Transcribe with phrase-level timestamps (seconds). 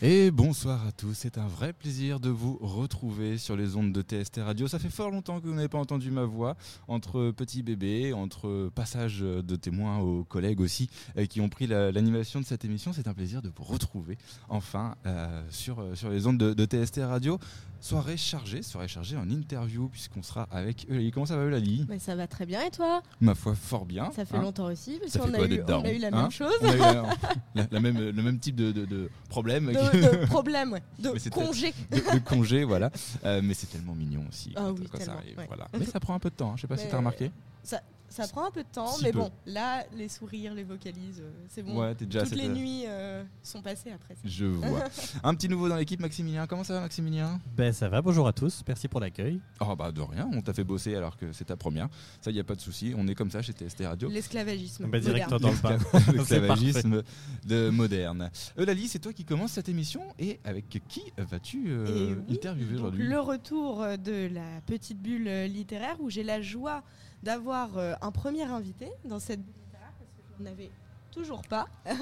[0.00, 4.00] Et bonsoir à tous, c'est un vrai plaisir de vous retrouver sur les ondes de
[4.00, 4.68] TST Radio.
[4.68, 6.56] Ça fait fort longtemps que vous n'avez pas entendu ma voix,
[6.86, 12.40] entre petits bébés, entre passage de témoins aux collègues aussi, euh, qui ont pris l'animation
[12.40, 12.92] de cette émission.
[12.92, 14.18] C'est un plaisir de vous retrouver
[14.48, 17.40] enfin euh, sur, euh, sur les ondes de, de TST Radio.
[17.80, 21.10] Soirée chargée, soirée chargée en interview puisqu'on sera avec Eulalie.
[21.12, 21.86] Comment ça va Eulalie?
[21.88, 23.02] Mais Ça va très bien et toi?
[23.20, 24.10] Ma foi, fort bien.
[24.12, 24.42] Ça fait hein.
[24.42, 26.30] longtemps aussi parce qu'on fait a, eu, d'être on a daron, eu la hein même
[26.30, 26.52] chose.
[26.60, 27.02] On a eu la-
[27.54, 29.72] la- la même, le même type de, de- de problème, De,
[30.22, 30.82] de problème, ouais.
[30.98, 31.72] de congé.
[31.92, 32.90] de, congé, voilà.
[33.24, 35.38] Euh, mais c'est tellement mignon aussi Ah quand, oui, quand ça tellement, arrive.
[35.38, 35.46] ouais.
[35.46, 35.68] Voilà.
[35.78, 36.54] Mais ça prend un peu de temps, hein.
[36.56, 37.30] je sais pas si tu as remarqué.
[37.62, 37.80] Ça
[38.32, 39.18] prend un peu de temps, Si mais peu.
[39.18, 41.78] bon, là, les sourires, les vocalises, euh, c'est bon.
[41.78, 44.20] Ouais, t'es déjà Toutes les nuits euh, sont passées après ça.
[44.24, 44.84] Je vois.
[45.22, 46.46] un petit nouveau dans l'équipe, Maximilien.
[46.46, 47.40] Comment ça va, Maximilien?
[47.56, 49.40] Ben ça va, bonjour à tous, merci pour l'accueil.
[49.60, 51.88] Oh bah de rien, on t'a fait bosser alors que c'est ta première.
[52.20, 52.94] Ça, y a pas de souci.
[52.96, 54.08] On est comme ça chez TST Radio.
[54.08, 54.86] L'esclavagisme.
[54.88, 55.62] Ben, directement moderne.
[55.62, 56.12] dans le pas.
[56.12, 57.02] L'esclavagisme
[57.46, 58.30] de moderne.
[58.58, 63.06] Eulalie, c'est toi qui commence cette émission et avec qui vas-tu euh, oui, interviewer aujourd'hui?
[63.06, 66.82] Le retour de la petite bulle littéraire où j'ai la joie
[67.22, 69.40] d'avoir euh, un premier invité dans cette
[69.72, 70.70] parce que je n'en avais
[71.10, 71.66] toujours pas,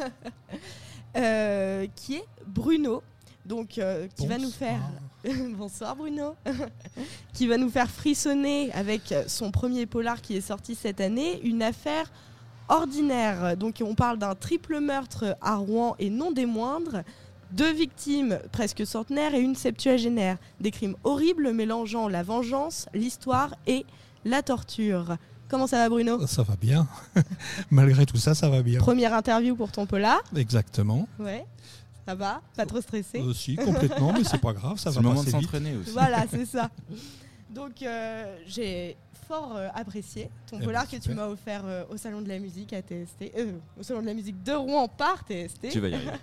[1.17, 3.03] Euh, qui est Bruno.
[3.47, 4.81] Donc, euh, qui va nous faire.
[5.57, 6.35] Bonsoir Bruno.
[7.33, 11.63] qui va nous faire frissonner avec son premier polar qui est sorti cette année, une
[11.63, 12.13] affaire
[12.69, 13.57] ordinaire.
[13.57, 17.03] Donc, on parle d'un triple meurtre à Rouen et non des moindres.
[17.53, 20.37] Deux victimes presque centenaires et une septuagénaire.
[20.61, 23.87] Des crimes horribles mélangeant la vengeance, l'histoire et
[24.27, 25.17] la torture.
[25.49, 26.89] Comment ça va Bruno Ça va bien.
[27.71, 28.81] Malgré tout ça, ça va bien.
[28.81, 30.21] Première interview pour ton polar.
[30.35, 31.09] Exactement.
[31.19, 31.45] Ouais.
[32.05, 35.09] Ça va Pas trop stressé Aussi, complètement, mais c'est pas grave, ça C'est va le
[35.09, 35.47] moment de passer vite.
[35.47, 35.91] s'entraîner aussi.
[35.91, 36.71] Voilà, c'est ça.
[37.51, 38.97] Donc, euh, j'ai
[39.29, 42.29] fort euh, apprécié ton Eh polar ben, que tu m'as offert euh, au Salon de
[42.29, 45.69] la musique à TST, euh, au Salon de la musique de Rouen par TST.
[45.71, 46.11] Tu vas y arriver.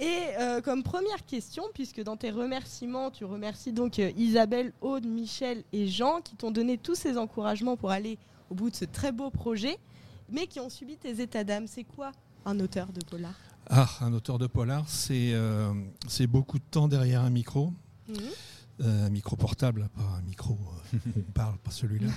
[0.00, 5.06] Et euh, comme première question, puisque dans tes remerciements, tu remercies donc euh, Isabelle, Aude,
[5.06, 8.16] Michel et Jean qui t'ont donné tous ces encouragements pour aller
[8.48, 9.76] au bout de ce très beau projet,
[10.30, 11.66] mais qui ont subi tes états d'âme.
[11.66, 12.12] C'est quoi
[12.44, 13.34] un auteur de polar?
[13.68, 15.72] Ah, un auteur de polar, c'est euh,
[16.06, 17.72] c'est beaucoup de temps derrière un micro.
[18.08, 18.16] Mhm.
[18.80, 20.56] Euh, un micro portable, pas un micro
[20.94, 22.10] euh, on parle, pas celui-là.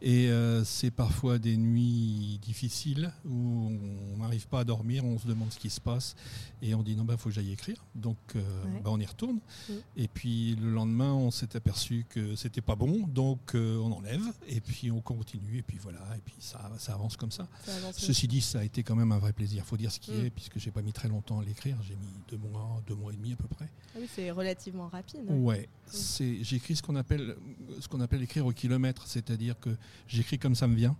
[0.00, 3.72] Et euh, c'est parfois des nuits difficiles où
[4.14, 6.14] on n'arrive pas à dormir, on se demande ce qui se passe
[6.62, 7.84] et on dit non, il faut que j'aille écrire.
[7.96, 8.40] Donc Ouais.
[8.84, 9.40] bah, on y retourne.
[9.68, 9.76] Mhm.
[9.96, 14.60] Et puis le lendemain, on s'est aperçu que c'était pas bon, donc on enlève et
[14.60, 17.48] puis on continue et puis voilà, et puis ça, ça avance comme ça.
[17.64, 17.96] Ça avance.
[17.96, 19.64] Ceci dit, ça a été quand même un vrai plaisir.
[19.66, 20.26] faut dire ce qui Mm.
[20.26, 21.76] est, puisque j'ai pas mis très longtemps à l'écrire.
[21.82, 23.68] J'ai mis deux mois, deux mois et demi à peu près.
[23.94, 25.22] Ah oui, c'est relativement rapide.
[25.28, 27.36] Ouais, c'est j'écris ce qu'on appelle
[27.80, 29.70] ce qu'on appelle écrire au kilomètre, c'est-à-dire que
[30.08, 30.96] j'écris comme ça me vient,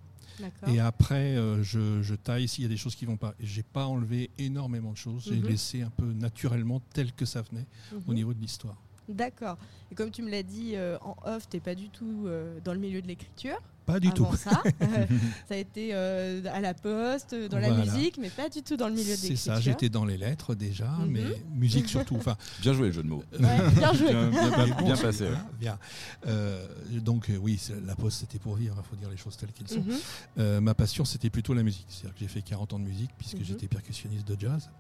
[0.68, 3.34] et après euh, je, je taille s'il y a des choses qui vont pas.
[3.40, 5.46] J'ai pas enlevé énormément de choses, j'ai Mhm.
[5.46, 8.14] laissé un peu naturellement tel que ça venait au Mhm.
[8.14, 8.76] niveau de l'histoire.
[9.08, 9.58] D'accord.
[9.90, 12.72] Et comme tu me l'as dit euh, en off, t'es pas du tout euh, dans
[12.72, 13.58] le milieu de l'écriture.
[13.92, 14.36] Pas du avant tout.
[14.36, 14.62] ça.
[14.82, 15.06] Euh,
[15.48, 18.88] ça a été euh, à la poste, dans la musique, mais pas du tout dans
[18.88, 21.06] le milieu de C'est ça, j'étais dans les lettres déjà, Mhm.
[21.10, 21.22] mais
[21.54, 22.16] musique surtout.
[22.16, 23.22] Enfin, Bien joué le jeu de mots.
[23.32, 24.08] Ouais, bien joué.
[24.10, 25.24] Bien, bien- bien- Mais bon, bien c'est- passé.
[25.24, 25.36] ouais.
[25.58, 25.78] bien.
[26.26, 26.66] Euh,
[27.00, 29.80] donc oui, la poste c'était pour vivre, il faut dire les choses telles qu'elles sont.
[29.82, 29.96] Mhm.
[30.38, 31.86] Euh, ma passion, c'était plutôt la musique.
[31.88, 33.44] C'est-à-dire que j'ai fait 40 ans de musique, puisque Mhm.
[33.44, 34.70] j'étais percussionniste de jazz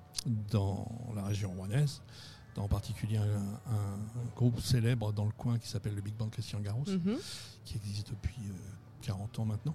[0.50, 2.02] dans la région rouennaise,
[2.54, 6.14] dans en particulier un, un- un groupe célèbre dans le coin qui s'appelle le Big
[6.14, 6.84] Band Christian Garros,
[7.64, 8.52] qui existe depuis euh,
[9.00, 9.74] 40 ans maintenant.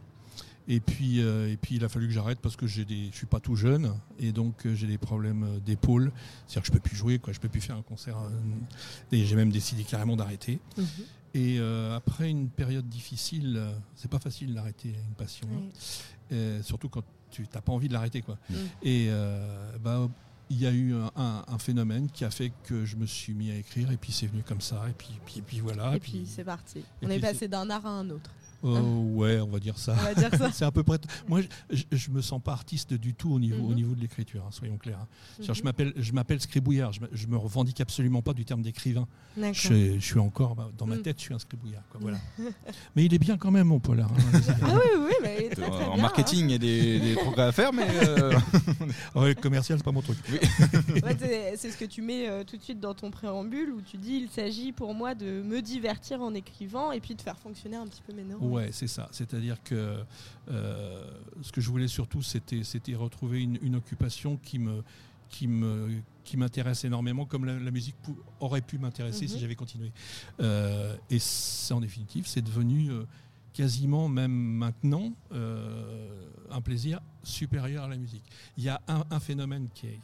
[0.68, 3.16] Et puis, euh, et puis il a fallu que j'arrête parce que j'ai des, je
[3.18, 6.12] suis pas tout jeune et donc euh, j'ai des problèmes euh, d'épaule,
[6.47, 8.18] c'est-à-dire que je peux plus jouer, quoi, je peux plus faire un concert.
[8.18, 8.30] euh,
[9.12, 10.59] et j'ai même décidé carrément d'arrêter.
[10.78, 10.85] Mhm.
[11.35, 13.62] Et euh, après une période difficile,
[13.94, 15.47] c'est pas facile d'arrêter une passion,
[16.31, 16.62] hein.
[16.64, 18.22] Surtout quand tu n'as pas envie de l'arrêter.
[18.24, 18.38] quoi.
[18.81, 19.09] Et
[19.84, 20.09] bah,
[20.50, 23.34] il y a eu un, un- un phénomène qui a fait que je me suis
[23.34, 25.96] mis à écrire et puis c'est venu comme ça et puis, puis, puis voilà.
[25.96, 26.84] Et puis c'est parti.
[27.03, 28.32] On est passé d'un art à un autre.
[28.67, 29.96] Oh, ouais, on va dire ça.
[30.00, 30.52] On va dire ça.
[30.53, 30.97] C'est à peu près.
[30.97, 33.76] t- Moi, je, je, je me sens pas artiste du tout au niveau, au Mhm.
[33.76, 35.00] niveau de l'écriture, hein, soyons clairs.
[35.02, 35.08] hein.
[35.40, 35.58] Je Mhm.
[35.64, 36.91] m'appelle, je m'appelle scribouillard.
[36.94, 39.08] Je me, je me revendique absolument pas du terme d'écrivain.
[39.38, 39.53] D'accord.
[39.53, 41.02] Je, je suis encore bah, dans ma Mm.
[41.03, 41.84] tête, je suis un scribouillard.
[41.90, 42.17] Quoi, voilà.
[42.96, 44.12] Mais il est bien quand même, mon polar.
[44.12, 44.40] hein.
[44.62, 47.00] Ah oui, oui, mais il est très, très en bien, marketing, il y a des,
[47.00, 48.34] des progrès à faire, mais euh,
[49.16, 50.17] Ouais, le commercial, c'est pas mon truc.
[50.32, 50.38] hein.
[51.03, 53.82] Ouais, c'est c'est ce que tu mets euh, tout de suite dans ton préambule où
[53.82, 57.38] tu dis il s'agit pour moi de me divertir en écrivant et puis de faire
[57.38, 58.52] fonctionner un petit peu mes neurones.
[58.55, 59.07] Ouais, c'est ça.
[59.11, 60.03] C'est-à-dire que
[60.49, 61.11] euh,
[61.41, 64.84] ce que je voulais surtout, c'était, c'était retrouver une, une occupation qui me,
[65.29, 69.29] qui me, qui m'intéresse énormément, comme la, la musique pou- aurait pu m'intéresser Mhm.
[69.31, 69.91] si j'avais continué.
[70.40, 71.19] Euh, et
[71.73, 73.03] en définitive, c'est devenu euh,
[73.53, 78.23] quasiment même maintenant un plaisir supérieur à la musique.
[78.57, 79.99] Il y a un, phénomène qui est,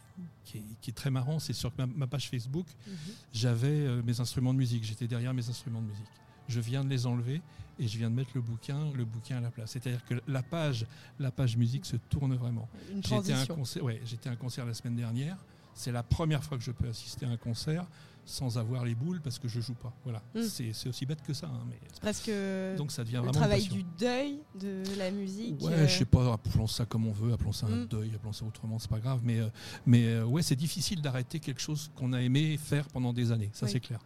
[0.45, 2.93] qui est, très marrant, c'est sur ma, page Facebook, mhm.
[3.33, 6.05] j'avais mes instruments de musique, j'étais derrière mes instruments de musique.
[6.47, 7.41] Je viens de les enlever
[7.81, 9.71] et je viens de mettre le bouquin, le bouquin à la place.
[9.71, 10.85] C'est-à-dire que la page,
[11.19, 12.69] la page musique se tourne vraiment.
[13.03, 15.37] J'étais à un concert, ouais, j'étais un concert la semaine dernière.
[15.73, 17.87] C'est la première fois que je peux assister à un concert
[18.23, 19.91] sans avoir les boules parce que je joue pas.
[20.03, 20.43] Voilà, hmm.
[20.43, 21.47] c'est aussi bête que ça.
[21.47, 22.31] Hein, mais c'est presque
[22.77, 25.59] donc ça devient le vraiment travail du deuil de la musique.
[25.59, 25.87] Ouais, euh.
[25.87, 27.87] je sais pas, appelons ça comme on veut, appelons ça un hmm.
[27.87, 29.21] deuil, appelons ça autrement, c'est pas grave.
[29.23, 29.49] Mais euh,
[29.87, 33.49] mais euh, ouais, c'est difficile d'arrêter quelque chose qu'on a aimé faire pendant des années.
[33.53, 34.01] Ça c'est clair.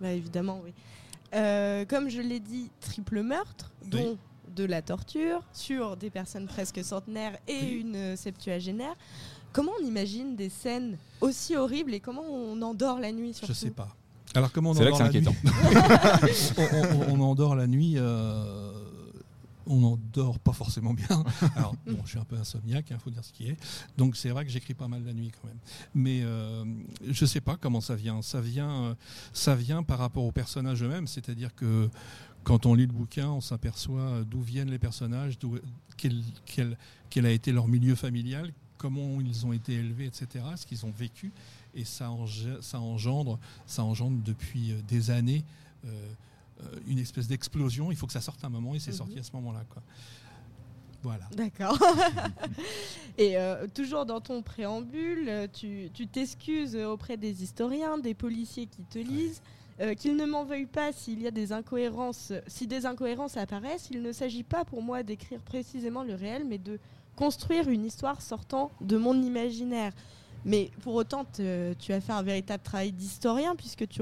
[0.00, 0.74] Bah, évidemment, oui.
[1.36, 4.18] Euh, comme je l'ai dit, triple meurtre, dont
[4.54, 8.94] de la torture sur des personnes presque centenaires et une septuagénaire.
[9.52, 13.58] Comment on imagine des scènes aussi horribles et comment on endort la nuit surtout Je
[13.58, 13.88] sais pas.
[14.34, 15.34] Alors comment on C'est là que c'est inquiétant.
[17.08, 17.94] on, endort la nuit.
[17.96, 18.75] Euh,
[19.66, 21.24] on n'en dort pas forcément bien.
[21.56, 23.56] Alors, bon, je suis un peu insomniaque, il hein, faut dire ce qui est.
[23.96, 25.58] Donc, c'est vrai que j'écris pas mal la nuit quand même.
[25.94, 26.64] Mais euh,
[27.06, 28.22] je ne sais pas comment ça vient.
[28.22, 28.94] Ça vient, euh,
[29.32, 31.06] ça vient par rapport aux personnages eux-mêmes.
[31.06, 31.88] C'est-à-dire que
[32.44, 35.38] quand on lit le bouquin, on s'aperçoit d'où viennent les personnages,
[35.96, 36.22] quel,
[37.10, 40.92] quel, a été leur milieu familial, comment ils ont été élevés, etc., ce qu'ils ont
[40.92, 41.32] vécu.
[41.74, 42.10] Et ça,
[42.60, 45.44] ça, engendre, ça engendre depuis euh, des années.
[45.84, 46.08] Euh,
[46.86, 47.90] une espèce d'explosion.
[47.90, 48.96] Il faut que ça sorte un moment et c'est mhm.
[48.96, 49.64] sorti à ce moment-là.
[51.02, 51.24] Voilà.
[51.36, 51.78] D'accord.
[53.18, 58.98] et euh, toujours dans ton préambule, tu t'excuses auprès des historiens, des policiers qui te
[58.98, 59.42] lisent.
[59.78, 63.88] Euh, qu'ils ne m'en veuillent pas s'il y a des incohérences, si des incohérences apparaissent,
[63.90, 66.78] il ne s'agit pas pour moi d'écrire précisément le réel, mais de
[67.14, 69.92] construire une histoire sortant de mon imaginaire.
[70.46, 74.00] Mais pour autant, tu as fait un véritable travail d'historien puisque tu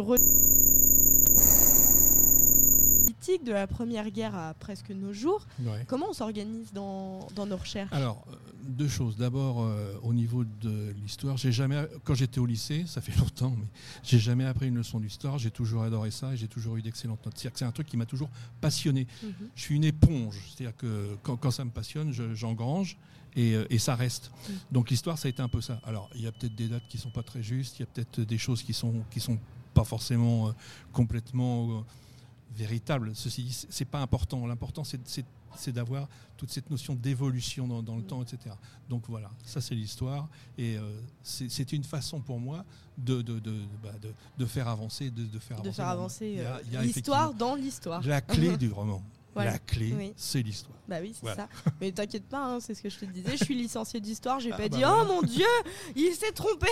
[3.25, 5.47] de la Première Guerre à presque nos jours.
[5.87, 7.93] Comment on s'organise dans, nos recherches?
[7.93, 9.17] Alors, euh, deux choses.
[9.17, 13.55] D'abord, euh, au niveau de l'histoire, j'ai jamais, quand j'étais au lycée, ça fait longtemps,
[13.59, 13.67] mais
[14.03, 15.39] j'ai jamais appris une leçon d'histoire.
[15.39, 17.49] J'ai toujours adoré ça et j'ai toujours eu d'excellentes notes.
[17.55, 18.29] C'est un truc qui m'a toujours
[18.61, 19.07] passionné.
[19.23, 19.33] Mhm.
[19.55, 22.99] Je suis une éponge, c'est-à-dire que quand, ça me passionne, j'engrange.
[23.37, 24.31] et, euh, et, ça reste.
[24.49, 24.55] Mhm.
[24.73, 25.81] Donc l'histoire, ça a été un peu ça.
[25.85, 27.87] Alors, il y a peut-être des dates qui sont pas très justes, il y a
[27.87, 29.39] peut-être des choses qui sont qui sont
[29.73, 30.55] pas forcément
[30.93, 31.85] complètement
[32.57, 33.13] véritable.
[33.15, 34.47] Ceci dit, c'est pas important.
[34.47, 38.55] L'important, c'est d'avoir toute cette notion d'évolution dans, le temps, etc.
[38.89, 40.29] Donc voilà, ça c'est l'histoire.
[40.59, 42.65] Et euh, c'est une façon pour moi
[42.99, 43.91] de, de, de, bah,
[44.39, 48.03] de faire avancer, de, faire avancer, faire avancer euh, l'histoire dans l'histoire.
[48.07, 49.03] La clé du roman.
[49.37, 50.77] La clé, c'est l'histoire.
[50.89, 51.49] Bah oui, c'est ça.
[51.81, 53.37] Mais t'inquiète pas, hein, c'est ce que je te disais.
[53.37, 54.39] Je suis licencié d'histoire.
[54.39, 55.47] J'ai ah pas bah dit, oh mon Dieu,
[55.97, 56.69] il s'est trompé.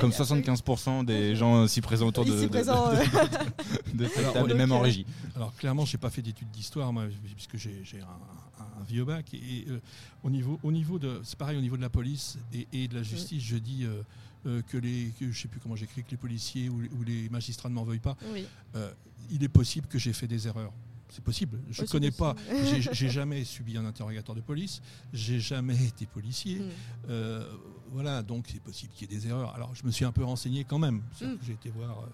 [0.00, 2.90] Comme 75% des gens ici présents autour de, présent,
[3.94, 5.06] de, cette table, même en régie.
[5.36, 7.04] Alors clairement, j'ai pas fait d'études d'histoire, moi,
[7.36, 9.34] puisque j'ai un, vieux bac.
[9.34, 9.78] Et, euh,
[10.22, 12.38] au niveau, au niveau de, c'est pareil au niveau de la police
[12.72, 13.84] et, de la justice, je dis.
[13.84, 14.02] Euh,
[14.46, 17.68] euh, que les, que, je sais plus comment j'écris, que les policiers ou, les magistrats
[17.68, 18.16] ne m'en veuillent pas.
[19.30, 20.72] il est possible que j'ai fait des erreurs
[21.10, 21.60] c'est possible.
[21.70, 22.34] Je ne connais pas.
[22.92, 24.80] J'ai jamais subi un interrogatoire de police.
[25.12, 26.56] J'ai jamais été policier.
[26.56, 26.70] Hmm.
[27.10, 27.52] Euh,
[27.92, 29.54] voilà, donc c'est possible qu'il y ait des erreurs.
[29.54, 31.02] Alors je me suis un peu renseigné quand même.
[31.20, 31.36] Hmm.
[31.42, 32.00] J'ai été voir.
[32.00, 32.06] Euh,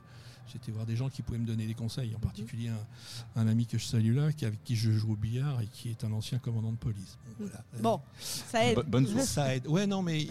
[0.47, 2.23] j'ai voir des gens qui pouvaient me donner des conseils, en hmm.
[2.23, 2.71] particulier
[3.35, 5.91] un, ami que je salue là, qui, avec qui je joue au billard et qui
[5.91, 7.19] est un ancien commandant de police.
[7.81, 8.79] Bon, ça aide.
[8.87, 9.25] Bonne source.
[9.25, 9.67] Ça aide.
[9.67, 10.27] Ouais, non, mais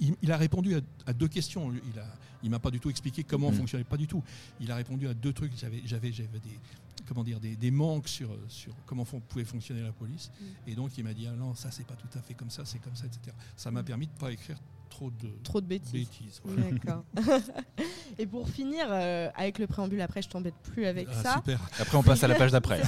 [0.00, 0.76] il, a répondu
[1.06, 1.72] à, deux questions.
[1.72, 2.06] Il a,
[2.42, 4.22] il m'a pas du tout expliqué comment fonctionnait, pas du tout.
[4.60, 5.52] Il a répondu à deux trucs.
[5.56, 6.58] J'avais, j'avais, j'avais des,
[7.06, 10.30] comment dire, des, manques sur, sur comment pouvait fonctionner la police.
[10.40, 10.44] Mm.
[10.70, 12.64] Et donc il m'a dit ah non, ça c'est pas tout à fait comme ça,
[12.64, 13.34] c'est comme ça, etc.
[13.56, 14.58] Ça m'a permis de ne pas écrire
[14.92, 16.42] trop de, trop de bêtises.
[16.44, 17.04] D'accord.
[18.18, 21.34] et pour finir, euh, avec le préambule, après je t'embête plus avec ah, ça.
[21.36, 21.60] Super.
[21.78, 22.80] Après on passe à la page d'après.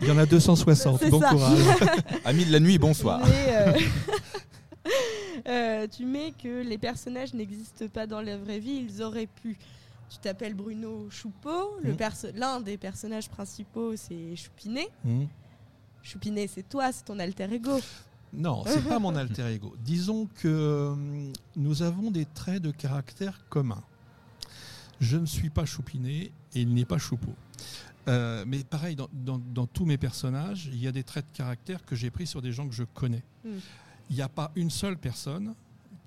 [0.00, 1.58] il, y en a 260, bon courage.
[2.24, 3.20] Amis de la nuit, bonsoir.
[3.26, 3.72] Euh,
[5.48, 9.58] euh, tu mets que les personnages n'existent pas dans la vraie vie, ils auraient pu.
[10.10, 11.78] Tu t'appelles Bruno Choupeau.
[11.82, 12.36] Mmh.
[12.36, 14.88] L'un des personnages principaux, c'est Choupinet.
[15.04, 15.24] Mmh.
[16.02, 17.80] Choupinet, c'est toi, c'est ton alter ego.
[18.32, 19.74] Non, c'est pas mon alter ego.
[19.84, 23.82] Disons que hum, nous avons des traits de caractère communs.
[25.00, 27.34] Je ne suis pas Choupinet et il n'est pas Choupeau.
[28.08, 31.94] Euh, mais pareil, dans, tous mes personnages, il y a des traits de caractère que
[31.94, 33.22] j'ai pris sur des gens que je connais.
[33.44, 33.50] Mmh.
[34.10, 35.54] Il n'y a pas une seule personne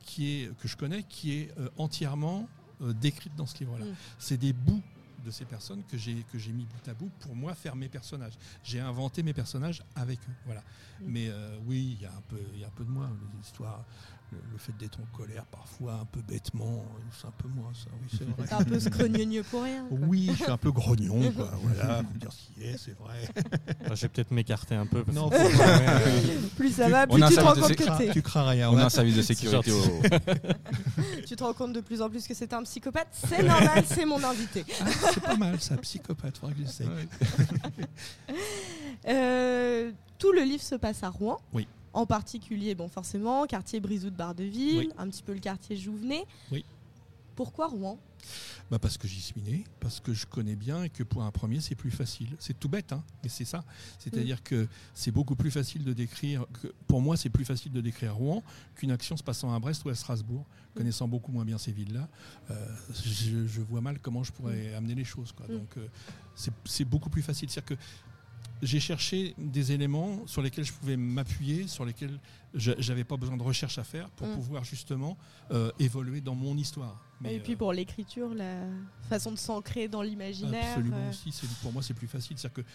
[0.06, 2.48] qui est, que je connais qui est euh, entièrement
[2.82, 3.86] euh, décrites dans ce livre-là.
[3.86, 3.96] Mm.
[4.20, 4.84] C'est des bouts
[5.26, 7.90] de ces personnes que j'ai que j'ai mis bout à bout pour moi faire mes
[7.90, 8.38] personnages.
[8.64, 10.62] J'ai inventé mes personnages avec eux, voilà.
[10.62, 11.04] Mm.
[11.08, 13.10] Mais euh, oui, il y a un peu il y a un peu de moi
[13.38, 13.84] l'histoire
[14.32, 18.10] le, fait d'être en colère parfois un peu bêtement, c'est un peu moi ça, oui
[18.18, 18.48] c'est vrai.
[18.52, 19.86] un peu scrogneux pour rien.
[19.92, 21.52] Oui, je suis un peu grognon, quoi.
[21.62, 23.20] voilà, faut dire ce qui est, c'est vrai.
[23.94, 25.04] je vais peut-être m'écarter un peu.
[25.14, 25.30] non,
[26.56, 28.70] plus ça va, plus tu te rends compte que tu crains rien.
[28.72, 29.72] On a un service de sécurité.
[31.26, 34.06] tu te rends compte de plus en plus que c'est un psychopathe, c'est normal, c'est
[34.06, 34.66] mon invité.
[34.82, 36.88] Ah, c'est pas mal ça, psychopathe, faudrait que j'essaye.
[39.08, 41.40] Euh, tout le livre se passe à Rouen.
[41.54, 46.26] Oui en particulier, bon, forcément, quartier Brisou de Bar-de-Ville, un petit peu le quartier Jouvenet.
[46.52, 46.64] Oui.
[47.36, 47.98] Pourquoi Rouen?
[48.72, 51.32] Bah parce que j'y suis né, parce que je connais bien et que pour un
[51.32, 52.36] premier c'est plus facile.
[52.40, 53.64] C'est tout bête, hein, mais c'est ça.
[54.00, 56.46] C'est-à-dire que c'est beaucoup plus facile de décrire.
[56.62, 58.42] Que, pour moi, c'est plus facile de décrire Rouen
[58.76, 60.46] qu'une action se passant à Brest ou à Strasbourg.
[60.74, 62.10] Connaissant beaucoup moins bien ces villes-là,
[62.52, 62.68] euh,
[63.06, 65.32] je, vois mal comment je pourrais amener les choses.
[65.32, 65.48] Quoi.
[65.48, 65.88] Donc euh,
[66.66, 67.50] c'est beaucoup plus facile.
[67.50, 67.84] C'est-à-dire que
[68.62, 72.20] j'ai cherché des éléments sur lesquels je pouvais m'appuyer, sur lesquels
[72.54, 74.36] j'avais pas besoin de recherche à faire pour mm.
[74.36, 75.18] pouvoir justement
[75.52, 77.04] euh, évoluer dans mon histoire.
[77.26, 78.62] et puis euh, pour l'écriture, la
[79.10, 80.70] façon de s'ancrer dans l'imaginaire.
[80.70, 81.32] Absolument euh, aussi,
[81.62, 82.38] pour moi c'est plus facile.
[82.38, 82.70] C'est-à-dire que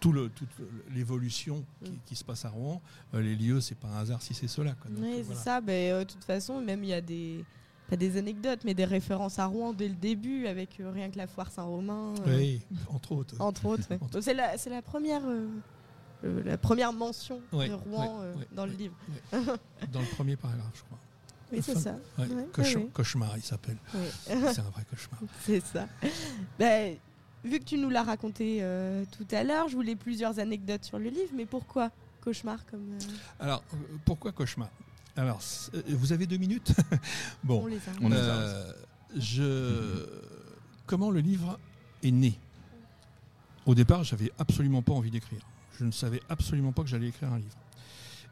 [0.00, 0.48] tout le, toute
[0.92, 1.86] l'évolution mm.
[2.06, 4.74] qui, se passe à Rouen, les lieux, c'est pas un hasard si c'est cela.
[4.98, 5.60] Oui, c'est ça.
[5.60, 7.44] Ben, de toute façon, même il y a des
[7.88, 11.18] pas des anecdotes, mais des références à Rouen dès le début, avec euh, rien que
[11.18, 12.14] la foire Saint-Romain.
[12.26, 13.40] Euh, oui, entre autres.
[13.40, 13.84] Entre autres,
[14.20, 18.20] c'est la, la, première, euh, la première mention de Rouen
[18.52, 18.94] dans le livre.
[19.92, 20.98] dans le premier paragraphe, je crois.
[21.52, 21.96] Oui, c'est ça.
[22.92, 23.76] cauchemar, il s'appelle.
[24.26, 25.20] c'est un vrai cauchemar.
[25.42, 25.86] C'est ça.
[26.58, 26.96] Ben,
[27.44, 28.64] vu que tu nous l'as raconté
[29.16, 31.90] tout à l'heure, je voulais plusieurs anecdotes sur le livre, mais pourquoi
[32.22, 32.96] cauchemar comme
[33.38, 33.62] Alors,
[34.06, 34.70] pourquoi cauchemar?
[35.16, 35.40] Alors,
[35.74, 36.72] euh, vous avez deux minutes
[37.44, 37.62] Bon,
[38.00, 38.72] on les euh,
[39.16, 40.06] je...
[40.86, 41.58] comment le livre
[42.02, 42.38] est né?
[43.66, 45.40] Au départ, j'avais absolument pas envie d'écrire.
[45.78, 47.56] Je ne savais absolument pas que j'allais écrire un livre.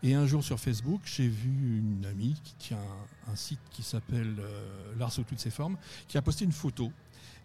[0.02, 2.78] Et un jour sur Facebook, j'ai vu une amie qui tient
[3.30, 5.76] un, site qui s'appelle euh, L'art sous toutes ses formes,
[6.08, 6.90] qui a posté une photo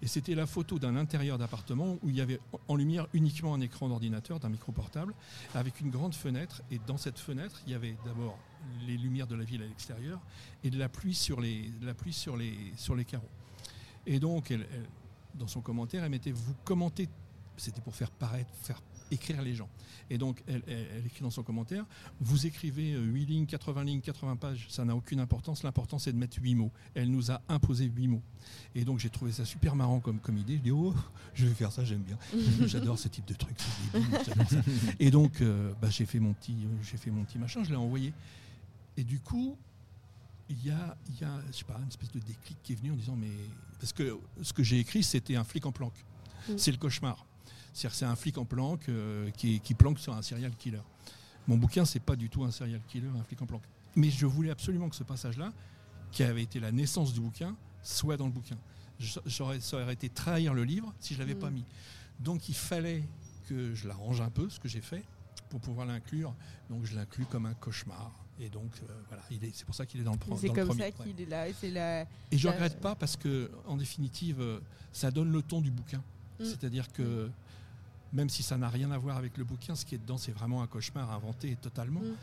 [0.02, 3.62] et c'était la photo d'un intérieur d'appartement où il y avait en lumière uniquement un
[3.62, 5.14] écran d'ordinateur, d'un micro portable,
[5.56, 6.62] avec une grande fenêtre.
[6.72, 8.38] Et dans cette fenêtre, il y avait d'abord
[8.86, 10.20] les lumières de la ville à l'extérieur
[10.64, 13.30] et de la pluie sur les, la pluie sur les, sur les carreaux.
[14.06, 14.66] Et donc, elle,
[15.36, 17.10] dans son commentaire, elle mettait Vous commentez,
[17.58, 19.70] c'était pour faire paraître, faire écrire les gens.
[20.10, 20.64] Et donc, elle,
[21.06, 21.86] écrit dans son commentaire,
[22.20, 26.12] vous écrivez 8 euh, lignes, 80 lignes, 80 pages, ça n'a aucune importance, l'important c'est
[26.12, 26.72] de mettre 8 mots.
[26.94, 28.22] Elle nous a imposé 8 mots.
[28.76, 30.58] Et donc, j'ai trouvé ça super marrant comme, comme idée.
[30.58, 30.94] Je dis, oh,
[31.34, 32.18] je vais faire ça, j'aime bien.
[32.68, 33.58] J'adore ce type de truc.
[35.00, 37.76] Et donc, euh, bah, j'ai fait, mon petit, j'ai fait mon petit machin, je l'ai
[37.76, 38.14] envoyé.
[38.98, 39.58] Et du coup,
[40.50, 42.76] il y a, il y a je sais pas, une espèce de déclic qui est
[42.76, 43.32] venu en disant, mais.
[43.80, 46.04] Parce que ce que j'ai écrit, c'était un flic en planque.
[46.50, 46.58] Mm.
[46.58, 47.26] C'est le cauchemar.
[47.74, 50.82] C'est un flic en planque euh, qui, planque sur un serial killer.
[51.48, 53.66] Mon bouquin, c'est pas du tout un serial killer, un flic en planque.
[53.96, 55.54] Mais je voulais absolument que ce passage-là,
[56.12, 58.58] qui avait été la naissance du bouquin, soit dans le bouquin.
[59.28, 61.54] J'aurais, ça aurait été trahir le livre si je l'avais pas mm.
[61.54, 61.66] mis.
[62.20, 63.04] Donc il fallait
[63.48, 65.04] que je l'arrange un peu, ce que j'ai fait,
[65.50, 66.34] pour pouvoir l'inclure.
[66.72, 68.12] Donc je l'inclus comme un cauchemar.
[68.40, 70.40] Et donc euh, voilà, c'est pour ça qu'il est dans le, premier.
[70.40, 71.48] C'est comme ça qu'il est là.
[71.48, 74.60] Et, la, et je ne regrette pas parce que, en définitive, euh,
[74.92, 76.04] ça donne le ton du bouquin.
[76.40, 76.46] Mm.
[76.46, 77.30] C'est-à-dire que
[78.14, 80.32] même si ça n'a rien à voir avec le bouquin, ce qui est dedans, c'est
[80.32, 82.02] vraiment un cauchemar inventé totalement.
[82.02, 82.16] Mm.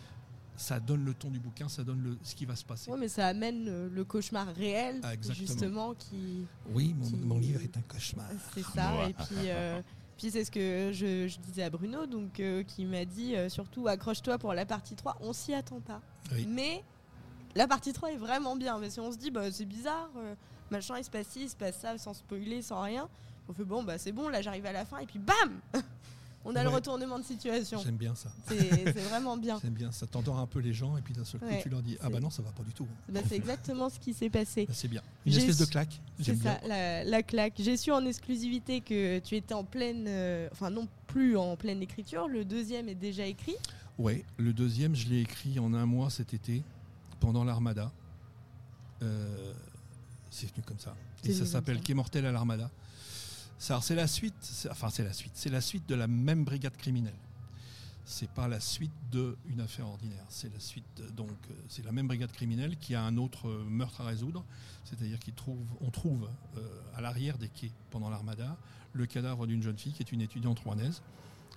[0.56, 2.88] Ça donne le ton du bouquin, ça donne le, ce qui va se passer.
[2.88, 6.47] Oui, mais ça amène le, cauchemar réel, ah, justement, qui.
[6.71, 6.94] Oui,
[7.25, 8.28] mon, livre est un cauchemar.
[8.54, 9.09] C'est ça.
[9.09, 9.83] Et puis, euh,
[10.16, 13.88] puis c'est ce que je, disais à Bruno, donc euh, qui m'a dit euh, surtout
[13.88, 15.18] accroche-toi pour la partie 3.
[15.21, 16.00] On s'y attend pas.
[16.49, 16.85] Mais
[17.54, 18.78] la partie 3 est vraiment bien.
[18.78, 20.11] Mais si on se dit bah, c'est bizarre,
[20.71, 23.09] machin, il se passe ci, il se passe ça, sans spoiler, sans rien.
[23.49, 25.61] On fait bon, bah c'est bon, là j'arrive à la fin, et puis bam
[26.44, 27.80] On a le retournement de situation.
[27.82, 28.30] J'aime bien ça.
[28.46, 29.58] C'est vraiment bien.
[29.62, 30.06] J'aime bien ça.
[30.06, 32.20] T'endors un peu les gens et puis d'un seul coup tu leur dis Ah bah
[32.20, 32.86] non, ça va pas du tout.
[33.08, 34.66] Bah, c'est exactement ce qui s'est passé.
[34.66, 35.02] Bah, c'est bien.
[35.24, 36.00] Une espèce de claque.
[36.20, 37.54] C'est ça, la, claque.
[37.58, 40.04] J'ai su en exclusivité que tu étais en pleine.
[40.06, 42.28] Euh, enfin, non plus en pleine écriture.
[42.28, 43.56] Le deuxième est déjà écrit.
[43.98, 46.62] Oui, le deuxième, je l'ai écrit en un mois cet été,
[47.20, 47.92] pendant l'Armada.
[49.02, 49.52] Euh,
[50.30, 50.94] c'est venu comme ça.
[51.24, 52.70] Et ça s'appelle Qu'est mortel à l'Armada
[53.58, 57.14] c'est la suite, enfin c'est la suite, c'est la suite de la même brigade criminelle.
[58.06, 60.84] C'est pas la suite d'une affaire ordinaire, c'est la suite
[61.16, 64.44] donc euh, c'est la même brigade criminelle qui a un autre euh, meurtre à résoudre,
[64.84, 66.61] c'est-à-dire qu'on trouve, on trouve euh,
[66.94, 68.58] à l'arrière des quais pendant l'armada
[68.92, 71.02] le cadavre d'une jeune fille qui est une étudiante rouennaise,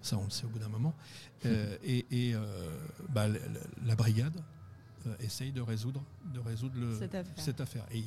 [0.02, 0.96] ça on le sait au bout d'un moment,
[1.84, 2.34] et,
[3.10, 3.28] bah,
[3.86, 4.42] la, brigade
[5.20, 6.76] essaye de résoudre, de résoudre
[7.36, 7.86] cette, affaire.
[7.92, 8.06] Et il,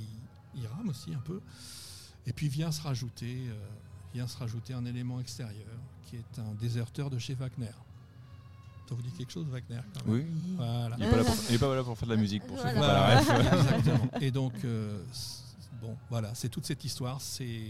[0.55, 1.41] il, rame aussi un peu.
[2.27, 3.39] Et puis vient se rajouter,
[4.15, 5.67] vient se rajouter un élément extérieur
[6.07, 7.71] qui est un déserteur de chez Wagner.
[8.89, 10.27] Ça vous dit quelque chose, Wagner Oui.
[10.57, 10.97] Voilà.
[10.99, 11.11] Il n'est
[11.59, 13.21] pas, là pour faire de la musique, pour Voilà.
[13.21, 13.79] ceux qui ont pas la.
[13.79, 14.11] Exactement.
[14.21, 15.01] Et donc, euh,
[15.81, 17.61] bon, voilà, c'est toute cette histoire, c'est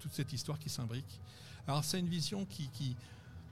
[0.00, 1.20] toute cette histoire qui s'imbrique.
[1.68, 2.96] Alors, c'est une vision qui, qui-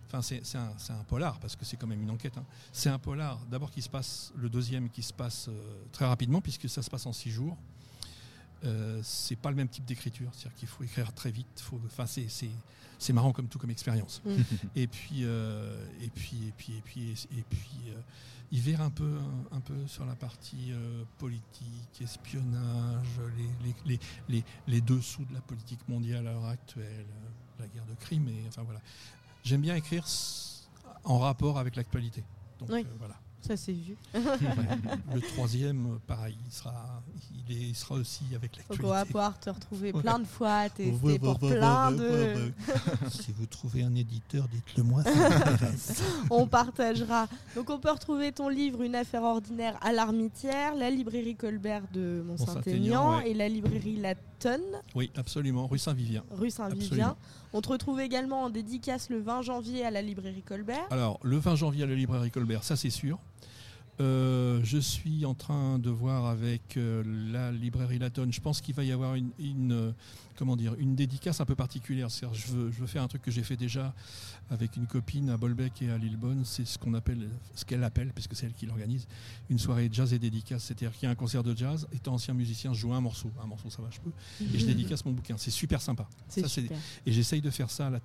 [0.09, 2.37] enfin, c'est c'est un, c'est un polar parce que c'est quand même une enquête.
[2.39, 2.45] hein.
[2.73, 6.41] C'est un polar, d'abord qui se passe, le deuxième qui se passe euh, très rapidement
[6.41, 7.57] puisque ça se passe en six jours.
[8.65, 11.61] Euh, c'est pas le même type d'écriture, c'est-à-dire qu'il faut écrire très vite.
[11.61, 12.49] Faut, enfin, c'est c'est-
[12.99, 14.23] c'est marrant comme tout comme expérience.
[14.25, 14.31] Mm.
[14.77, 18.01] et puis, euh, et puis, et puis, et puis, et puis, euh,
[18.53, 19.19] il verre un peu,
[19.51, 20.73] un, peu sur la partie
[21.19, 27.07] politique, espionnage, les, les, les, les, les dessous de la politique mondiale à l'heure actuelle,
[27.59, 28.81] la guerre de Crimée, enfin voilà.
[29.43, 30.05] J'aime bien écrire
[31.05, 32.23] en rapport avec l'actualité.
[32.59, 32.87] Donc Oui.
[32.99, 33.19] voilà.
[33.43, 33.97] Ça c'est vu.
[34.15, 37.03] Le troisième, pareil, il sera,
[37.49, 39.07] il, est- il sera aussi avec Donc on va l'actualité.
[39.13, 40.01] pouvoir te retrouver Ouais.
[40.01, 42.53] plein de fois, tester Ouais, pour plein de.
[43.11, 46.03] si vous trouvez un éditeur, dites-le moi, ça m'intéresse.
[46.31, 47.27] on partagera.
[47.57, 52.23] Donc on peut retrouver ton livre Une affaire ordinaire à l'Armitière, la librairie Colbert de
[52.25, 53.31] Mont-Saint-Aignan, Mont-Saint-Aignan ouais.
[53.31, 54.15] et la librairie La
[54.95, 56.25] Oui, absolument, rue Saint-Vivien.
[56.31, 57.17] rue Saint-Vivien.
[57.53, 60.87] On te retrouve également en dédicace le 20 janvier à la librairie Colbert.
[60.91, 63.19] Alors, le 20 janvier à la librairie Colbert, ça c'est sûr.
[64.03, 68.33] Euh, je suis en train de voir avec euh, la librairie Latonne.
[68.33, 69.93] Je pense qu'il va y avoir une, une, euh,
[70.37, 72.11] comment dire, une dédicace un peu particulière.
[72.11, 73.95] C'est-à-dire, Je veux, je veux faire un truc que j'ai fait déjà
[74.51, 76.45] avec une copine à Bolbec et à Lillebonne.
[76.45, 79.07] C'est ce qu'on appelle, ce qu'elle appelle, puisque c'est elle qui l'organise,
[79.51, 80.65] une soirée jazz et dédicace.
[80.65, 81.87] C'est-à-dire qu'il y a un concert de jazz.
[81.93, 83.31] Étant ancien musicien, je joue un morceau.
[83.41, 84.13] Un morceau, ça va, je peux.
[84.53, 85.37] Et je dédicace mon bouquin.
[85.39, 86.09] C'est super sympa.
[86.29, 86.77] Ça, super.
[87.07, 88.01] Et j'essaye de faire ça à la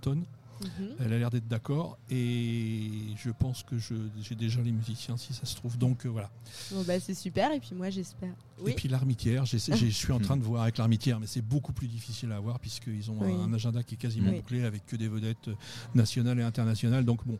[0.61, 0.89] Mhm.
[0.99, 5.33] Elle a l'air d'être d'accord et je pense que je- j'ai déjà les musiciens si
[5.33, 5.77] ça se trouve.
[5.77, 6.29] Donc euh, voilà.
[6.71, 8.33] Bon, bah, c'est super et puis moi j'espère.
[8.61, 8.71] Oui.
[8.71, 11.87] Et puis l'armitière, je suis en train de voir avec l'armitière, mais c'est beaucoup plus
[11.87, 13.31] difficile à avoir puisqu'ils ont Oui.
[13.33, 14.37] un agenda qui est quasiment Oui.
[14.37, 15.53] bouclé avec que des vedettes euh,
[15.93, 17.05] nationales et internationales.
[17.05, 17.37] Donc bon,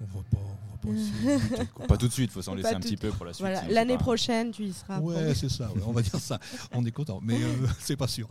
[0.00, 1.86] on va pas, on va pas essayer de.
[1.86, 3.46] Pas tout de suite, faut s'en laisser un petit peu pour la suite.
[3.70, 5.00] L'année prochaine tu y seras.
[5.00, 6.38] Ouais, c'est ça, ouais, on va dire ça.
[6.72, 8.28] On est content, mais euh, c'est pas sûr.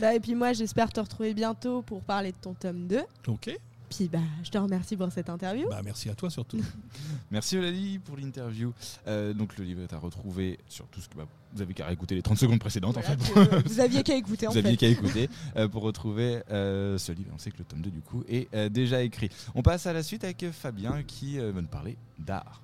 [0.00, 3.00] Bah, et puis moi j'espère te retrouver bientôt pour parler de ton tome 2.
[3.40, 3.56] Ok,
[3.88, 5.68] Puis bah, je te remercie pour cette interview.
[5.70, 6.58] bah, merci à toi surtout.
[7.30, 8.72] Merci Eulalie pour l'interview.
[9.06, 11.86] Euh, donc le livre est à retrouver sur tout ce que bah, vous avez qu'à
[11.86, 13.60] réécouter les 30 secondes précédentes Voilà, en fait.
[13.62, 14.76] que- vous aviez qu'à écouter en Vous aviez fait.
[14.78, 17.30] qu'à écouter euh, pour retrouver euh, ce livre.
[17.34, 19.28] On sait que le tome 2 du coup est euh, déjà écrit.
[19.54, 22.60] On passe à la suite avec euh, Fabien qui euh, va nous parler d'art.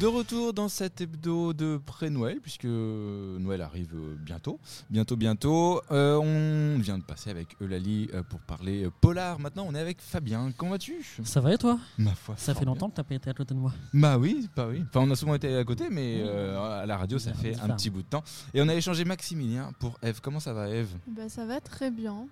[0.00, 4.60] De retour dans cet hebdo de pré-Noël, puisque Noël arrive euh, bientôt.
[4.90, 5.82] Bientôt, bientôt.
[5.90, 9.40] Euh, on vient de passer avec Eulalie euh, pour parler polar.
[9.40, 10.52] Maintenant, on est avec Fabien.
[10.56, 11.04] Comment vas-tu?
[11.24, 11.80] Ça va et toi?
[11.98, 12.36] Ma foi.
[12.36, 12.68] Ça fait bien.
[12.74, 13.72] longtemps que t'as pas été à côté de moi.
[13.92, 14.84] Bah oui, bah oui.
[14.88, 16.28] Enfin, on a souvent été à côté, mais Oui.
[16.28, 18.22] euh, à la radio, ça Bizarre, fait un petit bout de temps.
[18.54, 20.20] Et on a échangé Maximilien pour Eve.
[20.22, 20.90] Comment ça va, Eve?
[21.08, 22.28] Bah, ça va très bien.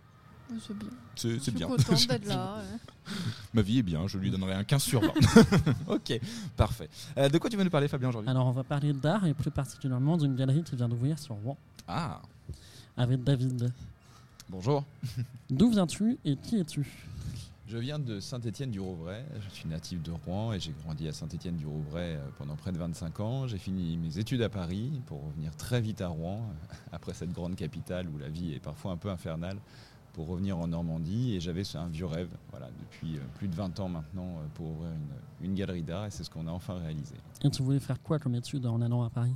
[0.61, 0.89] C'est bien.
[1.17, 1.69] C'est bien.
[2.09, 2.57] d'être là.
[2.59, 3.13] ouais.
[3.55, 5.09] Ma vie est bien, je lui donnerai un 15 sur 20.
[5.89, 6.21] ok,
[6.57, 6.89] parfait.
[7.19, 8.31] Euh, de quoi tu veux nous parler, Fabien, aujourd'hui?
[8.31, 11.57] Alors on va parler d'art et plus particulièrement d'une galerie qui vient d'ouvrir sur Rouen
[11.89, 12.21] Ah,
[12.97, 13.73] avec David.
[14.49, 14.85] bonjour.
[15.51, 16.87] D'où viens-tu et qui es-tu?
[17.69, 19.25] Je viens de Saint-Étienne-du-Rouvray.
[19.41, 23.19] Je suis natif de Rouen et j'ai grandi à Saint-Étienne-du-Rouvray euh, pendant près de 25
[23.19, 23.49] ans.
[23.49, 27.33] J'ai fini mes études à Paris pour revenir très vite à Rouen, euh, après cette
[27.33, 29.59] grande capitale où la vie est parfois un peu infernale,
[30.17, 31.37] pour revenir en Normandie.
[31.37, 34.71] Et j'avais un vieux rêve, voilà, depuis euh, plus de 20 ans maintenant, euh, pour
[34.71, 37.15] ouvrir une, une galerie d'art et c'est ce qu'on a enfin réalisé.
[37.45, 39.35] Et tu voulais faire quoi comme étude en allant à Paris?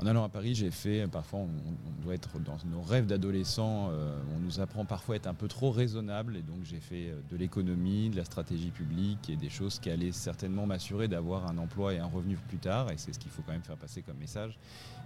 [0.00, 3.88] En allant à Paris, j'ai fait, parfois on, on doit être dans nos rêves d'adolescents,
[3.90, 7.10] euh, on nous apprend parfois à être un peu trop raisonnable et donc j'ai fait
[7.10, 11.46] euh, de l'économie, de la stratégie publique et des choses qui allaient certainement m'assurer d'avoir
[11.46, 13.76] un emploi et un revenu plus tard et c'est ce qu'il faut quand même faire
[13.76, 14.58] passer comme message.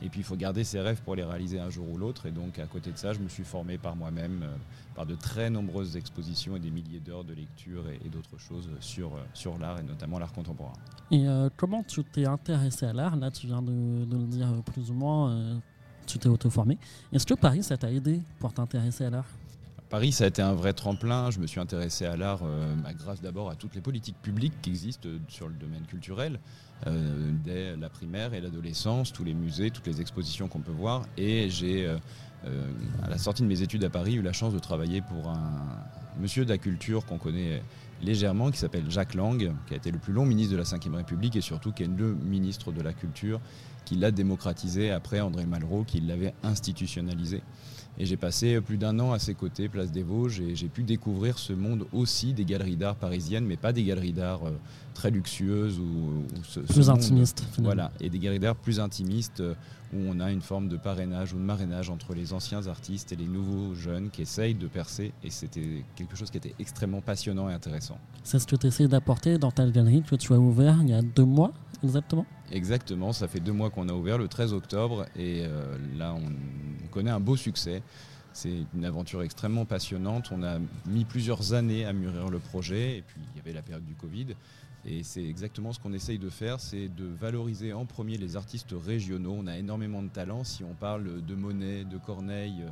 [0.03, 2.31] Et puis il faut garder ses rêves pour les réaliser un jour ou l'autre et
[2.31, 4.55] donc à côté de ça, je me suis formé par moi-même, euh,
[4.96, 8.68] par de très nombreuses expositions et des milliers d'heures de lecture et, et d'autres choses
[8.80, 10.72] sur, euh, sur l'art et notamment l'art contemporain.
[11.11, 14.48] Et euh, comment tu t'es intéressé à l'art Là, tu viens de, de le dire
[14.48, 15.56] euh, plus ou moins, euh,
[16.06, 16.78] tu t'es auto-formé.
[17.12, 19.26] Est-ce que Paris, ça t'a aidé pour t'intéresser à l'art?
[19.88, 21.30] Paris, ça a été un vrai tremplin.
[21.30, 24.54] Je me suis intéressé à l'art euh, bah, grâce d'abord à toutes les politiques publiques
[24.61, 26.40] qui existent sur le domaine culturel,
[26.88, 31.06] euh, dès la primaire et l'adolescence, tous les musées, toutes les expositions qu'on peut voir.
[31.16, 31.98] Et j'ai, euh,
[32.44, 32.70] euh,
[33.03, 35.85] à la sortie de mes études à Paris, eu la chance de travailler pour un
[36.18, 37.62] monsieur de la culture qu'on connaît
[38.02, 40.94] légèrement, qui s'appelle Jacques Lang, qui a été le plus long ministre de la Ve
[40.94, 43.40] République et surtout qui est le ministre de la Culture
[43.87, 47.42] qui l'a démocratisé après André Malraux qui l'avait institutionnalisé.
[47.98, 50.82] Et j'ai passé plus d'un an à ses côtés, place des Vosges, et j'ai pu
[50.82, 54.50] découvrir ce monde aussi des galeries d'art parisiennes, mais pas des galeries d'art euh,
[54.92, 57.42] très luxueuses ou, ce, plus intimistes.
[57.59, 59.54] Voilà, et des galeries d'art plus intimistes euh,
[59.94, 63.16] où on a une forme de parrainage ou de marrainage entre les anciens artistes et
[63.16, 65.12] les nouveaux jeunes qui essayent de percer.
[65.24, 67.86] Et c'était quelque chose qui était extrêmement passionnant et intéressant.
[68.22, 70.94] C'est ce que tu essayes d'apporter dans ta galerie que tu as ouvert il y
[70.94, 72.27] a deux mois exactement?
[72.53, 76.88] Exactement, ça fait deux mois qu'on a ouvert le 13 octobre et euh, là on
[76.88, 77.83] connaît un beau succès.
[78.33, 80.31] C'est une aventure extrêmement passionnante.
[80.31, 83.62] On a mis plusieurs années à mûrir le projet et puis il y avait la
[83.62, 84.27] période du Covid.
[84.85, 88.72] Et c'est exactement ce qu'on essaye de faire, c'est de valoriser en premier les artistes
[88.72, 89.35] régionaux.
[89.37, 90.44] On a énormément de talents.
[90.44, 92.62] Si on parle de Monet, de Corneille,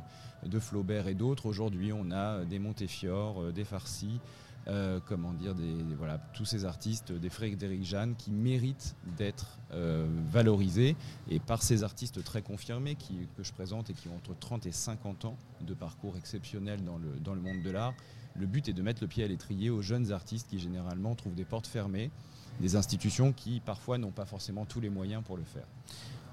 [0.45, 4.19] de Flaubert et d'autres, aujourd'hui on a des Montefiore, euh, des Farsi,
[4.67, 10.07] euh, comment dire, des, voilà, tous ces artistes, des Frédéric Jeanne, qui méritent d'être euh,
[10.31, 10.95] valorisés.
[11.29, 14.71] Et par ces artistes très confirmés que je présente et qui ont entre 30 et
[14.71, 17.93] 50 ans de parcours exceptionnel dans le monde de l'art,
[18.37, 21.35] le but est de mettre le pied à l'étrier aux jeunes artistes qui généralement trouvent
[21.35, 22.11] des portes fermées,
[22.59, 25.67] des institutions qui parfois n'ont pas forcément tous les moyens pour le faire.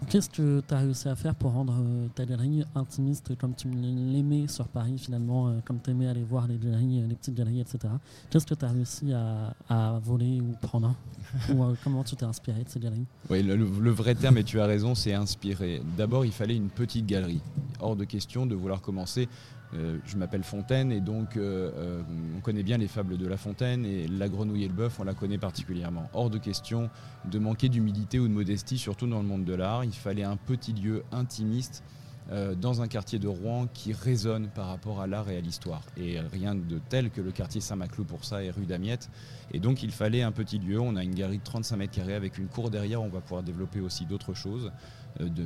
[0.09, 3.69] Qu'est-ce que tu as réussi à faire pour rendre euh, ta galerie intimiste comme tu
[3.69, 7.35] l'aimais sur Paris finalement, euh, comme tu aimais aller voir les galeries, euh, les petites
[7.35, 7.81] galeries, etc.
[8.31, 10.95] Qu'est-ce que tu as réussi à, voler ou prendre
[11.51, 13.07] Ou comment tu t'es inspiré de ces galeries?
[13.31, 15.81] Oui, le, le, vrai terme, et tu as raison, c'est inspiré.
[15.97, 17.41] D'abord, il fallait une petite galerie.
[17.83, 19.29] Hors de question de vouloir commencer
[19.75, 22.03] euh, je m'appelle Fontaine et donc euh, euh,
[22.37, 25.05] on connaît bien les fables de La Fontaine et la grenouille et le bœuf, on
[25.05, 26.11] la connaît particulièrement.
[26.12, 26.90] Hors de question
[27.25, 29.85] de manquer d'humilité ou de modestie, surtout dans le monde de l'art.
[29.85, 31.83] Il fallait un petit lieu intimiste
[32.57, 35.83] dans un quartier de Rouen qui résonne par rapport à l'art et à l'histoire.
[35.97, 39.11] Et rien de tel que le quartier Saint-Maclou pour ça et rue d'Amiette.
[39.53, 40.81] Et donc il fallait un petit lieu.
[40.81, 43.03] On a une galerie de 35 mètres carrés avec une cour derrière.
[43.03, 44.71] On va pouvoir développer aussi d'autres choses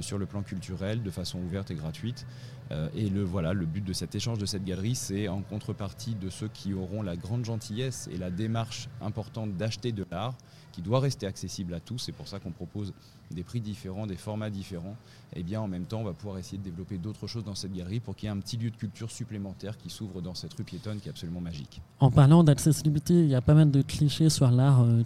[0.00, 2.26] sur le plan culturel de façon ouverte et gratuite.
[2.72, 6.14] Euh, et le, voilà, le but de cet échange, de cette galerie, c'est en contrepartie
[6.14, 10.34] de ceux qui auront la grande gentillesse et la démarche importante d'acheter de l'art,
[10.72, 11.98] qui doit rester accessible à tous.
[11.98, 12.92] C'est pour ça qu'on propose
[13.30, 14.96] des prix différents, des formats différents.
[15.34, 17.72] Et bien en même temps, on va pouvoir essayer de développer d'autres choses dans cette
[17.72, 20.52] galerie pour qu'il y ait un petit lieu de culture supplémentaire qui s'ouvre dans cette
[20.54, 21.80] rue piétonne qui est absolument magique.
[21.98, 25.02] En parlant d'accessibilité, il y a pas mal de clichés sur l'art euh,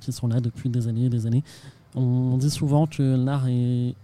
[0.00, 1.44] qui sont là depuis des années et des années.
[1.94, 3.94] On dit souvent que l'art est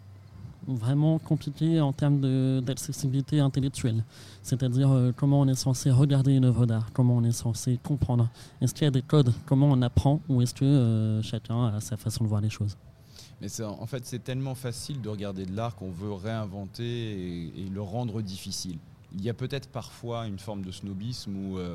[0.67, 4.05] vraiment compliqué en termes d'accessibilité intellectuelle.
[4.43, 8.29] C'est-à-dire euh, comment on est censé regarder une œuvre d'art, comment on est censé comprendre.
[8.61, 9.33] Est-ce qu'il y a des codes?
[9.47, 10.21] Comment on apprend?
[10.29, 12.77] Ou est-ce que euh, chacun a sa façon de voir les choses?
[13.41, 16.85] Mais en fait, c'est tellement facile de regarder de l'art qu'on veut réinventer
[17.57, 18.77] et, le rendre difficile.
[19.15, 21.75] Il y a peut-être parfois une forme de snobisme euh,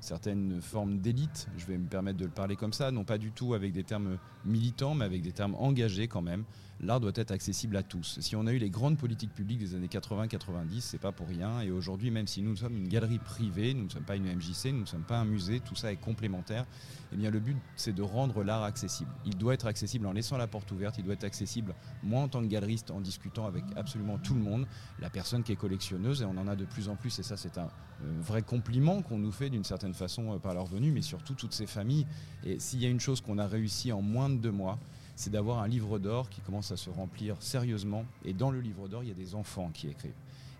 [0.00, 3.32] certaines formes d'élite, je vais me permettre de le parler comme ça, non pas du
[3.32, 6.44] tout avec des termes militants, mais avec des termes engagés quand même
[6.80, 8.18] l'art doit être accessible à tous.
[8.20, 11.60] Si on a eu les grandes politiques publiques des années 80-90, c'est pas pour rien.
[11.60, 14.72] Et aujourd'hui, même si nous sommes une galerie privée, nous ne sommes pas une MJC,
[14.72, 16.66] nous ne sommes pas un musée, tout ça est complémentaire.
[17.12, 19.10] Eh bien, le but, c'est de rendre l'art accessible.
[19.24, 20.96] Il doit être accessible en laissant la porte ouverte.
[20.98, 24.40] Il doit être accessible, moi en tant que galeriste, en discutant avec absolument tout le
[24.40, 24.66] monde.
[25.00, 27.36] La personne qui est collectionneuse, et on en a de plus en plus, et ça,
[27.36, 27.68] c'est un
[28.04, 31.34] euh, vrai compliment qu'on nous fait d'une certaine façon euh, par leur venue, mais surtout
[31.34, 32.06] toutes ces familles.
[32.44, 34.78] Et s'il y a une chose qu'on a réussi en moins de deux mois,
[35.14, 38.04] c'est d'avoir un livre d'or qui commence à se remplir sérieusement.
[38.24, 40.12] Et dans le livre d'or, il y a des enfants qui écrivent.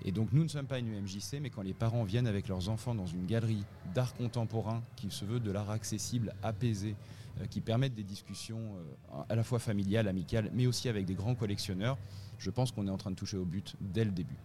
[0.04, 2.68] Et donc nous ne sommes pas une UMJC, mais quand les parents viennent avec leurs
[2.68, 6.94] enfants dans une galerie d'art contemporain qui se veut de l'art accessible, apaisé,
[7.40, 11.14] euh, qui permettent des discussions euh, à la fois familiales, amicales, mais aussi avec des
[11.14, 11.98] grands collectionneurs,
[12.38, 14.36] je pense qu'on est en train de toucher au but dès le début.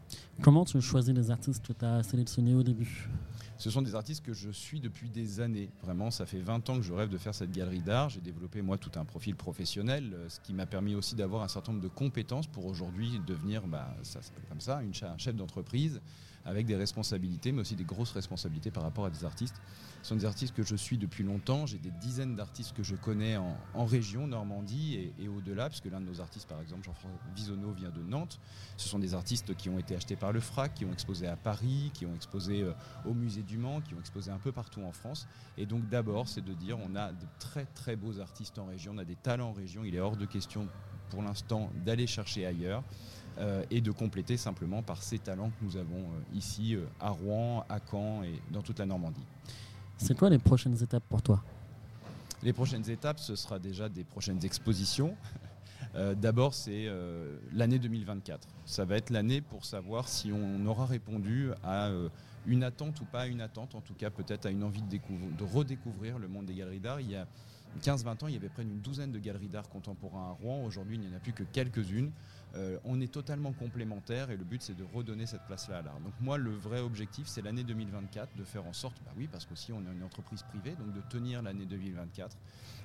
[0.42, 3.10] Comment tu choisis les artistes que tu as sélectionnés au début?
[3.58, 5.70] Ce sont des artistes que je suis depuis des années.
[5.84, 8.10] Vraiment, ça fait 20 ans que je rêve de faire cette galerie d'art.
[8.10, 11.48] J'ai développé moi tout un profil professionnel, euh, ce qui m'a permis aussi d'avoir un
[11.48, 15.36] certain nombre de compétences pour aujourd'hui devenir, bah, ça s'appelle comme ça, une, un chef
[15.36, 16.02] d'entreprise
[16.46, 19.56] avec des responsabilités, mais aussi des grosses responsabilités par rapport à des artistes.
[20.02, 21.66] Ce sont des artistes que je suis depuis longtemps.
[21.66, 26.06] J'ai des dizaines d'artistes que je connais en, région, Normandie et, au-delà, puisque l'un de
[26.06, 28.40] nos artistes, par exemple, Jean-François Visonneau, vient de Nantes.
[28.78, 31.36] Ce sont des artistes qui ont été achetés par le FRAC, qui ont exposé à
[31.36, 32.74] Paris, qui ont exposé euh,
[33.06, 35.28] au musée du Mans, qui ont exposé un peu partout en France.
[35.58, 38.94] Et donc d'abord, c'est de dire on a de très très beaux artistes en région,
[38.96, 39.84] on a des talents en région.
[39.84, 40.68] Il est hors de question
[41.10, 42.84] pour l'instant d'aller chercher ailleurs.
[43.38, 47.12] Euh, et de compléter simplement par ces talents que nous avons euh, ici euh, à
[47.12, 49.24] Rouen, à Caen et dans toute la Normandie.
[49.98, 51.42] C'est quoi les prochaines étapes pour toi?
[52.44, 55.16] Les prochaines étapes, ce sera déjà des prochaines expositions.
[56.16, 56.88] D'abord, c'est
[57.54, 58.48] l'année 2024.
[58.66, 61.90] Ça va être l'année pour savoir si on aura répondu à
[62.48, 64.98] une attente ou pas à une attente, en tout cas peut-être à une envie de,
[64.98, 67.02] de redécouvrir le monde des galeries d'art.
[67.02, 67.28] Il y a
[67.80, 70.64] 15-20 ans, il y avait près d'une douzaine de galeries d'art contemporain à Rouen.
[70.66, 72.12] Aujourd'hui, il n'y en a plus que quelques-unes.
[72.56, 76.00] Euh, on est totalement complémentaires et le but c'est de redonner cette place-là à l'art.
[76.02, 79.46] Donc moi le vrai objectif c'est l'année 2024 de faire en sorte, bah oui parce
[79.46, 82.36] qu'aussi on est une entreprise privée, donc de tenir l'année 2024,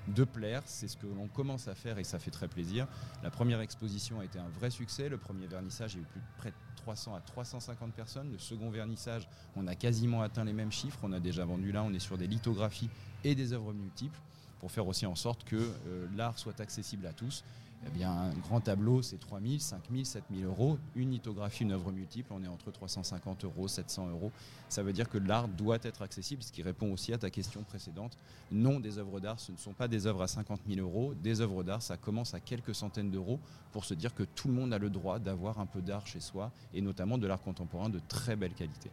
[0.09, 2.87] de plaire, c'est ce que l'on commence à faire et ça fait très plaisir.
[3.25, 6.07] La première exposition a été un vrai succès, le premier vernissage il y a eu
[6.07, 10.45] plus de près de 300 à 350 personnes, le second vernissage on a quasiment atteint
[10.45, 12.91] les mêmes chiffres, on a déjà vendu là, on est sur des lithographies
[13.25, 14.21] et des œuvres multiples
[14.61, 17.45] pour faire aussi en sorte que euh, l'art soit accessible à tous
[17.85, 20.79] eh bien, un grand tableau, c'est 3 000, 5 000, 7 000 euros.
[20.95, 24.33] Une lithographie, une œuvre multiple, on est entre 350 euros, 700 euros.
[24.69, 27.63] Ça veut dire que l'art doit être accessible, ce qui répond aussi à ta question
[27.63, 28.17] précédente.
[28.51, 31.15] Non, des œuvres d'art, ce ne sont pas des œuvres à 50 000 euros.
[31.15, 33.39] Des œuvres d'art, ça commence à quelques centaines d'euros
[33.73, 36.21] pour se dire que tout le monde a le droit d'avoir un peu d'art chez
[36.21, 38.91] soi, et notamment de l'art contemporain de très belle qualité.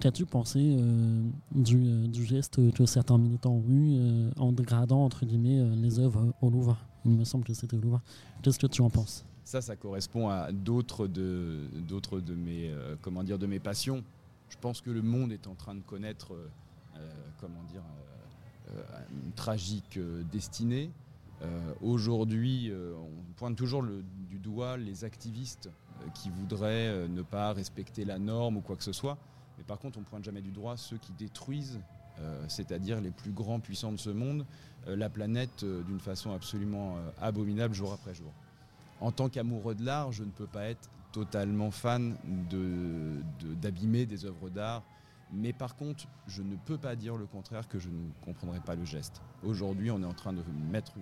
[0.00, 5.24] Qu'as-tu pensé euh, du, du, geste que certains militants ont eu euh, en dégradant entre
[5.24, 6.76] guillemets euh, les œuvres au Louvre?
[7.04, 8.00] Il me semble que c'était au Louvre.
[8.42, 9.24] Qu'est-ce que tu en penses?
[9.44, 14.02] Ça, ça correspond à d'autres de, d'autres de mes comment dire de mes passions.
[14.48, 16.32] Je pense que le monde est en train de connaître
[17.40, 17.82] comment dire
[19.12, 19.98] une tragique
[20.32, 20.90] destinée.
[21.82, 25.68] Aujourd'hui, on pointe toujours du doigt les activistes
[26.14, 29.18] qui voudraient ne pas respecter la norme ou quoi que ce soit.
[29.58, 31.80] Mais par contre, on ne pointe jamais du droit ceux qui détruisent,
[32.20, 34.46] euh, c'est-à-dire les plus grands puissants de ce monde,
[34.86, 38.32] euh, la planète euh, d'une façon absolument abominable jour après jour.
[39.00, 42.16] En tant qu'amoureux de l'art, je ne peux pas être totalement fan
[43.60, 44.82] d'abîmer de, des œuvres d'art.
[45.32, 48.74] Mais par contre, je ne peux pas dire le contraire que je ne comprendrai pas
[48.74, 49.20] le geste.
[49.42, 50.92] Aujourd'hui, on est en train de mettre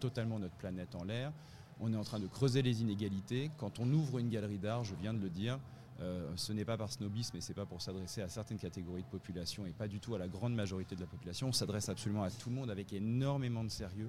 [0.00, 1.32] totalement notre planète en l'air.
[1.80, 3.50] On est en train de creuser les inégalités.
[3.58, 5.58] Quand on ouvre une galerie d'art, je viens de le dire,
[6.00, 9.08] euh, ce n'est pas par snobisme et c'est pas pour s'adresser à certaines catégories de
[9.08, 11.48] population et pas du tout à la grande majorité de la population.
[11.48, 14.08] On s'adresse absolument à tout le monde avec énormément de sérieux.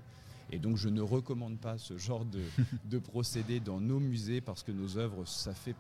[0.51, 2.41] Et donc je ne recommande pas ce genre de,
[2.85, 5.75] de procédé dans nos musées parce que nos œuvres, ça fait,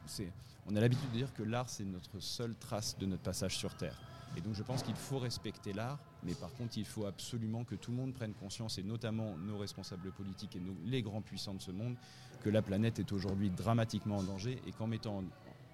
[0.67, 3.75] on a l'habitude de dire que l'art c'est notre seule trace de notre passage sur
[3.75, 3.99] Terre.
[4.35, 7.75] Et donc je pense qu'il faut respecter l'art, mais par contre il faut absolument que
[7.75, 11.61] tout le monde prenne conscience, et notamment nos responsables politiques et les grands puissants de
[11.61, 11.95] ce monde,
[12.43, 15.23] que la planète est aujourd'hui dramatiquement en danger et qu'en mettant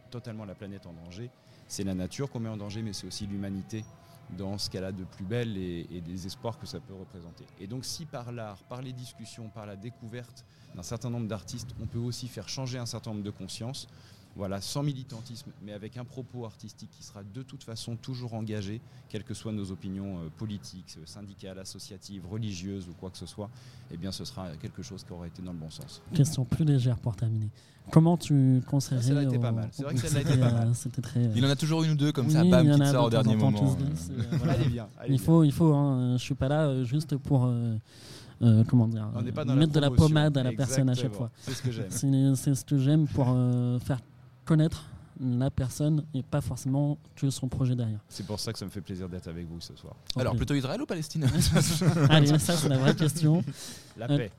[0.10, 1.30] totalement la planète en danger.
[1.68, 3.84] C'est la nature qu'on met en danger, mais c'est aussi l'humanité
[4.38, 7.46] dans ce qu'elle a de plus belle et, et, des espoirs que ça peut représenter.
[7.60, 10.46] Et donc si par l'art, par les discussions, par la découverte
[10.76, 13.88] d'un certain nombre d'artistes, on peut aussi faire changer un certain nombre de consciences,
[14.36, 18.80] voilà, sans militantisme, mais avec un propos artistique qui sera de toute façon toujours engagé,
[19.10, 23.26] quelles que soient nos opinions euh, politiques, euh, syndicales, associatives, religieuses ou quoi que ce
[23.26, 23.50] soit,
[23.92, 26.02] eh bien ce sera quelque chose qui aura été dans le bon sens.
[26.14, 27.50] Question plus légère pour terminer.
[27.92, 29.70] Comment tu conseillerais Celle-là était pas mal.
[29.72, 30.76] C'est vrai que celle-là était pas mal.
[30.76, 31.22] C'était très.
[31.36, 33.78] Il en a toujours une ou deux comme ça, bam, qui sort au dernier moment.
[34.48, 34.88] Allez bien.
[35.08, 35.74] Il faut, il faut.
[35.74, 37.46] Hein, je suis pas là euh, juste pour.
[38.42, 39.10] Euh, comment dire,
[39.56, 41.30] mettre de la pommade à la personne à chaque fois.
[41.40, 42.36] C'est ce que j'aime.
[42.36, 44.00] C'est ce que j'aime pour euh, faire
[44.50, 44.84] connaître
[45.20, 48.00] la personne et pas forcément que son projet derrière.
[48.10, 49.96] C'est pour ça que ça me fait plaisir d'être avec vous ce soir.
[50.18, 51.30] Alors, plutôt Israël ou Palestine
[52.10, 53.44] Allez, ça, c'est la vraie question.
[53.96, 54.32] La paix.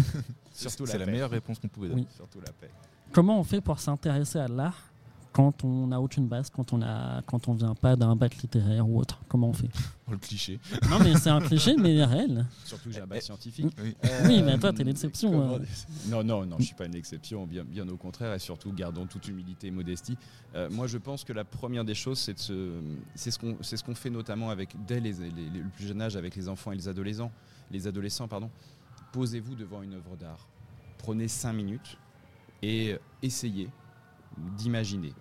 [0.54, 2.06] Surtout la C'est la meilleure réponse qu'on pouvait donner.
[2.16, 2.70] Surtout la paix.
[3.12, 4.84] Comment on fait pour s'intéresser à l'art
[5.32, 8.88] quand on n'a aucune base, quand on a, quand on vient pas d'un bac littéraire
[8.88, 9.68] ou autre Comment on fait
[10.06, 10.58] oh, Le cliché.
[10.90, 12.46] Non, mais c'est un cliché, mais réel.
[12.64, 13.72] Surtout que j'ai un bac scientifique.
[13.82, 15.54] Oui, oui mais toi, t'es l'exception.
[15.54, 15.58] Euh.
[16.06, 19.06] Non, non, non, je suis pas une exception, bien, bien au contraire, et surtout gardons
[19.06, 20.16] toute humilité et modestie.
[20.54, 22.80] Euh, moi, je pense que la première des choses, c'est ce,
[23.14, 26.00] c'est ce qu'on, c'est ce qu'on fait notamment avec dès les, les, le plus jeune
[26.00, 27.30] âge avec les enfants et les adolescents.
[27.70, 28.50] Les adolescents, pardon.
[29.12, 30.48] Posez-vous devant une œuvre d'art.
[30.98, 31.96] Prenez cinq minutes
[32.62, 33.68] et essayez
[34.56, 35.12] d'imaginer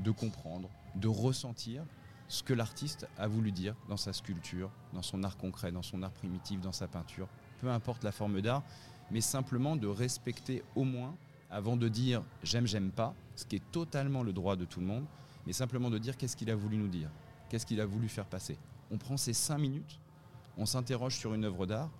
[0.00, 1.84] de comprendre, de ressentir
[2.28, 6.02] ce que l'artiste a voulu dire dans sa sculpture, dans son art concret, dans son
[6.02, 7.28] art primitif, dans sa peinture,
[7.60, 8.62] peu importe la forme d'art,
[9.10, 11.14] mais simplement de respecter au moins,
[11.50, 14.86] avant de dire j'aime, j'aime pas, ce qui est totalement le droit de tout le
[14.86, 15.04] monde,
[15.46, 17.10] mais simplement de dire qu'est-ce qu'il a voulu nous dire,
[17.48, 18.56] qu'est-ce qu'il a voulu faire passer.
[18.90, 20.00] On prend ces cinq minutes,
[20.56, 21.90] on s'interroge sur une œuvre d'art,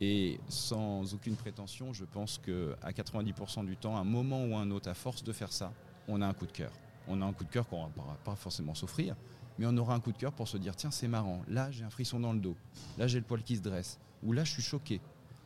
[0.00, 4.90] et sans aucune prétention, je pense qu'à 90% du temps, un moment ou un autre,
[4.90, 5.72] à force de faire ça,
[6.08, 6.72] on a un coup de cœur
[7.08, 9.16] on a un coup de cœur qu'on ne va pas forcément s'offrir,
[9.58, 11.84] mais on aura un coup de cœur pour se dire tiens, c'est marrant, là j'ai
[11.84, 12.56] un frisson dans le dos,
[12.98, 15.00] là j'ai le poil qui se dresse, ou là je suis choqué.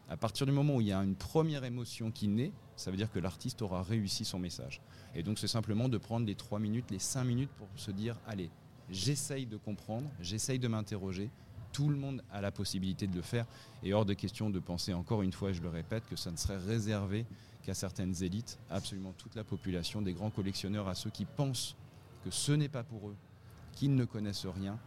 [0.09, 2.97] À partir du moment où il y a une première émotion qui naît, ça veut
[2.97, 4.81] dire que l'artiste aura réussi son message.
[5.17, 8.17] Et donc c'est simplement de prendre les 3 minutes, les 5 minutes pour se dire
[8.27, 8.51] allez,
[8.89, 11.31] j'essaye de comprendre, j'essaye de m'interroger.
[11.73, 13.47] Tout le monde a la possibilité de le faire
[13.83, 16.37] et hors de question de penser encore une fois, je le répète, que ça ne
[16.37, 17.27] serait réservé
[17.67, 21.75] qu'à certaines élites, absolument toute la population, des grands collectionneurs, à ceux qui pensent
[22.25, 23.17] que ce n'est pas pour eux,
[23.73, 24.79] qu'ils ne connaissent rien.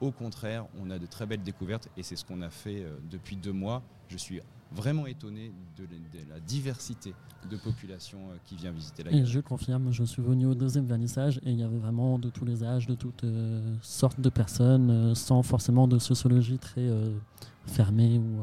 [0.00, 2.96] Au contraire, on a de très belles découvertes et c'est ce qu'on a fait euh,
[3.08, 3.84] depuis deux mois.
[4.08, 4.40] Je suis
[4.74, 7.14] vraiment étonné de, la- de la diversité
[7.50, 9.30] de population euh, qui vient visiter la Et galerie.
[9.30, 12.44] je confirme, je suis venu au deuxième vernissage et il y avait vraiment de tous
[12.44, 17.16] les âges, de toutes euh, sortes de personnes, euh, sans forcément de sociologie très euh,
[17.66, 18.42] fermée ou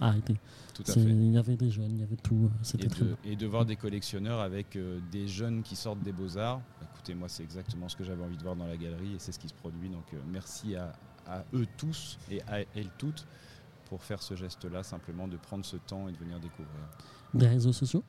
[0.00, 0.36] arrêtée.
[0.74, 1.00] Tout à fait.
[1.00, 2.50] Il y avait des jeunes, il y avait tout.
[2.62, 3.16] C'était Et très de, bien.
[3.24, 4.78] et de voir des collectionneurs avec
[5.10, 6.60] des jeunes qui sortent des beaux-arts.
[6.94, 9.32] Écoutez, moi, c'est exactement ce que j'avais envie de voir dans la galerie et c'est
[9.32, 9.90] ce qui se produit.
[9.90, 10.92] Donc, merci à,
[11.26, 13.26] à eux tous et à elles toutes
[13.92, 16.72] pour faire ce geste-là, simplement de prendre ce temps et de venir découvrir.
[17.34, 18.02] Des réseaux sociaux?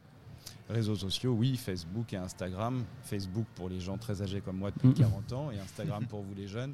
[0.69, 2.85] Réseaux sociaux, oui, Facebook et Instagram.
[3.01, 4.93] Facebook pour les gens très âgés comme moi depuis Mhm.
[4.93, 6.73] 40 ans et Instagram pour vous les jeunes.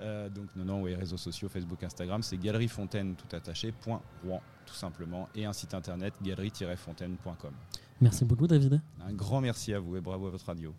[0.00, 4.00] Euh, donc non, non, oui, réseaux sociaux, Facebook, Instagram, c'est Galerie Fontaine tout attaché, point
[4.24, 7.52] Rouen, tout simplement, et un site internet galerie-fontaine.com.
[8.00, 8.80] Merci beaucoup, David.
[9.06, 10.74] Un grand merci à vous et bravo à votre radio.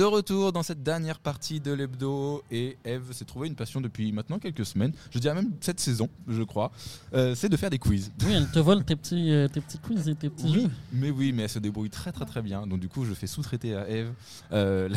[0.00, 4.12] De retour dans cette dernière partie de l'hebdo et Eve s'est trouvé une passion depuis
[4.12, 6.72] maintenant quelques semaines, je dirais même cette saison, je crois,
[7.12, 8.10] euh, c'est de faire des quiz.
[8.24, 10.70] Oui, elle te vole tes petits, euh, tes petits quiz et tes petits Oui, jeux.
[10.94, 12.66] mais oui, mais elle se débrouille très très très bien.
[12.66, 14.10] Donc du coup, je fais sous-traiter à Eve
[14.52, 14.88] euh,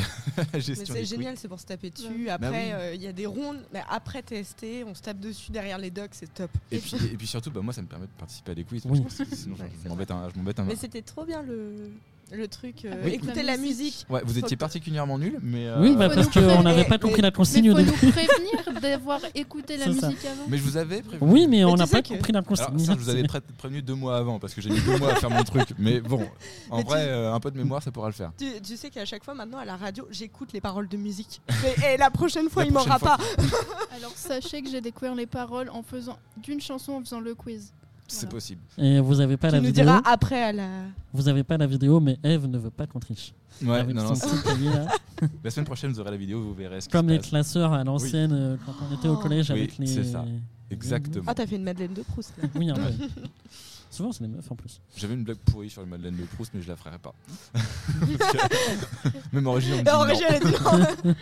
[0.53, 2.07] la, gestion c'est génial, c'est pour se taper dessus.
[2.23, 2.29] Ouais.
[2.29, 2.97] Après, Bah euh, oui.
[2.97, 6.11] il y a des rondes, mais après TST, on se tape dessus derrière les docs,
[6.13, 6.49] c'est top.
[6.71, 8.83] Et puis, et puis surtout, bah, moi, ça me permet de participer à des quiz.
[8.85, 9.03] Oui.
[9.09, 11.89] Sinon, je- Ouais, je c'est m'embête un, je m'embête un- Mais c'était trop bien le,
[12.31, 12.85] le truc.
[12.85, 13.11] euh, Oui.
[13.11, 14.05] écouter La musique.
[14.09, 16.99] Ouais, vous étiez particulièrement nul, mais euh, Oui, bah, parce nous qu'on n'avait pas Mais-
[16.99, 19.91] compris la consigne au faut nous prévenir d'avoir écouté la ça.
[19.91, 20.43] musique avant.
[20.47, 21.31] mais je vous avais prévenu.
[21.31, 22.65] Oui, mais, Mais on n'a pas que- compris la consigne.
[22.67, 24.97] Alors ça, je vous avais pré- prévenu deux mois avant parce que j'ai mis deux
[24.97, 25.69] mois à faire mon truc.
[25.77, 26.25] Mais bon,
[26.71, 28.31] en Mais vrai, tu- euh, un peu de mémoire, ça pourra le faire.
[28.37, 31.41] Tu, tu sais qu'à chaque fois maintenant à la radio, j'écoute les paroles de musique.
[31.63, 33.17] Mais- et la prochaine fois, La il m'aura pas.
[33.95, 37.73] Alors sachez que j'ai découvert les paroles en faisant d'une chanson en faisant le quiz.
[38.13, 38.31] C'est Voilà.
[38.35, 38.61] possible.
[38.77, 39.85] Et vous n'avez pas Tu la nous vidéo.
[39.85, 40.67] diras après à la.
[41.13, 43.33] Vous avez pas la vidéo, mais Eve ne veut pas qu'on triche.
[43.63, 44.85] Ouais, Avec non, non, son c'est- petit cahier, là.
[45.43, 47.29] la semaine prochaine, vous aurez la vidéo, vous verrez ce Comme les passe.
[47.29, 49.17] classeurs à l'ancienne, euh, quand on était au Oh.
[49.17, 49.87] collège Oui, avec les.
[49.87, 50.25] c'est ça.
[50.69, 51.25] Exactement.
[51.27, 52.47] Ah, t'as fait une Madeleine de Proust là.
[52.55, 52.81] Oui, un peu.
[53.91, 54.81] Souvent, c'est les meufs en plus.
[54.97, 57.13] J'avais une blague pourrie sur le Madeleine de Proust, mais je la ferai pas.
[57.53, 60.03] Parce que- Même en régie, on me dit Et en non.
[60.05, 61.15] régie, elle a dit non.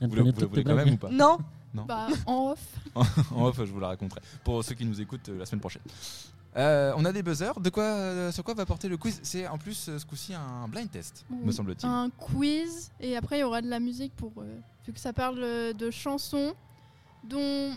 [0.00, 1.08] Elle Vous la, vous la voulez quand même ou pas?
[1.10, 1.38] Non.
[1.74, 1.84] Non.
[1.84, 2.64] Bah en off.
[3.32, 4.20] En off, je vous la raconterai.
[4.44, 5.82] Pour ceux qui nous écoutent euh, la semaine prochaine.
[6.56, 7.58] Euh, on a des buzzers.
[7.60, 9.20] De quoi, euh, sur quoi va porter le quiz?
[9.22, 11.88] C'est en plus ce coup-ci un blind test, me semble-t-il.
[11.88, 14.32] Un quiz et après il y aura de la musique pour
[14.86, 15.40] vu que ça parle
[15.72, 16.54] de chansons
[17.24, 17.72] dont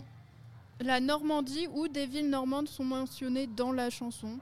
[0.80, 4.38] la Normandie ou des villes normandes sont mentionnées dans la chanson.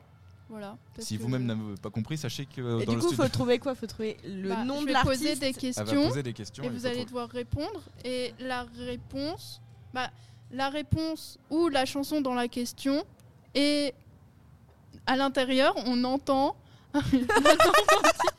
[0.51, 0.77] Voilà.
[0.99, 3.59] Si que- vous-même n'avez pas compris, sachez que Et dans du coup, studio, faut trouver
[3.59, 3.75] quoi?
[3.75, 5.19] Faut trouver le Bah, nom je de l'artiste.
[5.23, 6.65] poser des elle va questions poser des questions.
[6.65, 7.07] et il vous allez trouver.
[7.07, 7.83] devoir répondre.
[8.05, 9.61] Et la réponse,
[9.95, 10.11] bah,
[10.53, 13.05] la réponse ou la chanson dans la question,
[13.55, 13.95] et
[15.07, 16.55] à l'intérieur, on entend.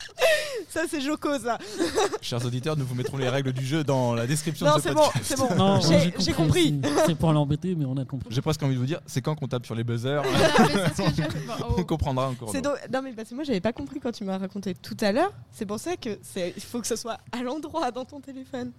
[0.70, 1.58] Ça, c'est Joko, ça.
[2.22, 4.90] Chers auditeurs, nous vous mettrons les règles du jeu dans la description Non, de ce
[4.90, 5.26] c'est bon, podcast.
[5.26, 5.56] c'est bon.
[5.56, 6.80] Non, J'ai- j'ai compris.
[7.06, 8.28] C'est pour l'embêter, mais on a compris.
[8.32, 10.22] J'ai presque envie de vous dire, c'est quand qu'on tape sur les buzzers.
[11.78, 12.50] On comprendra encore.
[12.52, 14.98] C'est donc- Non mais parce que moi j'avais pas compris quand tu m'as raconté tout
[15.02, 15.32] à l'heure.
[15.52, 18.72] C'est pour ça que c'est il faut que ce soit à l'endroit dans ton téléphone.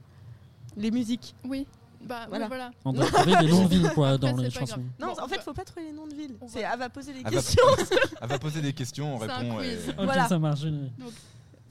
[0.76, 1.34] Les musiques.
[1.44, 1.66] Oui,
[2.06, 2.70] bah Voilà.
[2.84, 4.82] On doit trouver des noms de villes quoi, dans les chansons.
[4.98, 6.36] Non, en on fait, va- faut pas trouver les noms de villes.
[6.40, 7.62] on C'est elle va poser va- questions.
[8.22, 9.56] Elle va poser des questions, on répond.
[9.58, 9.88] quiz.
[9.88, 10.28] et- Ok, Voilà.
[10.28, 10.60] ça marche.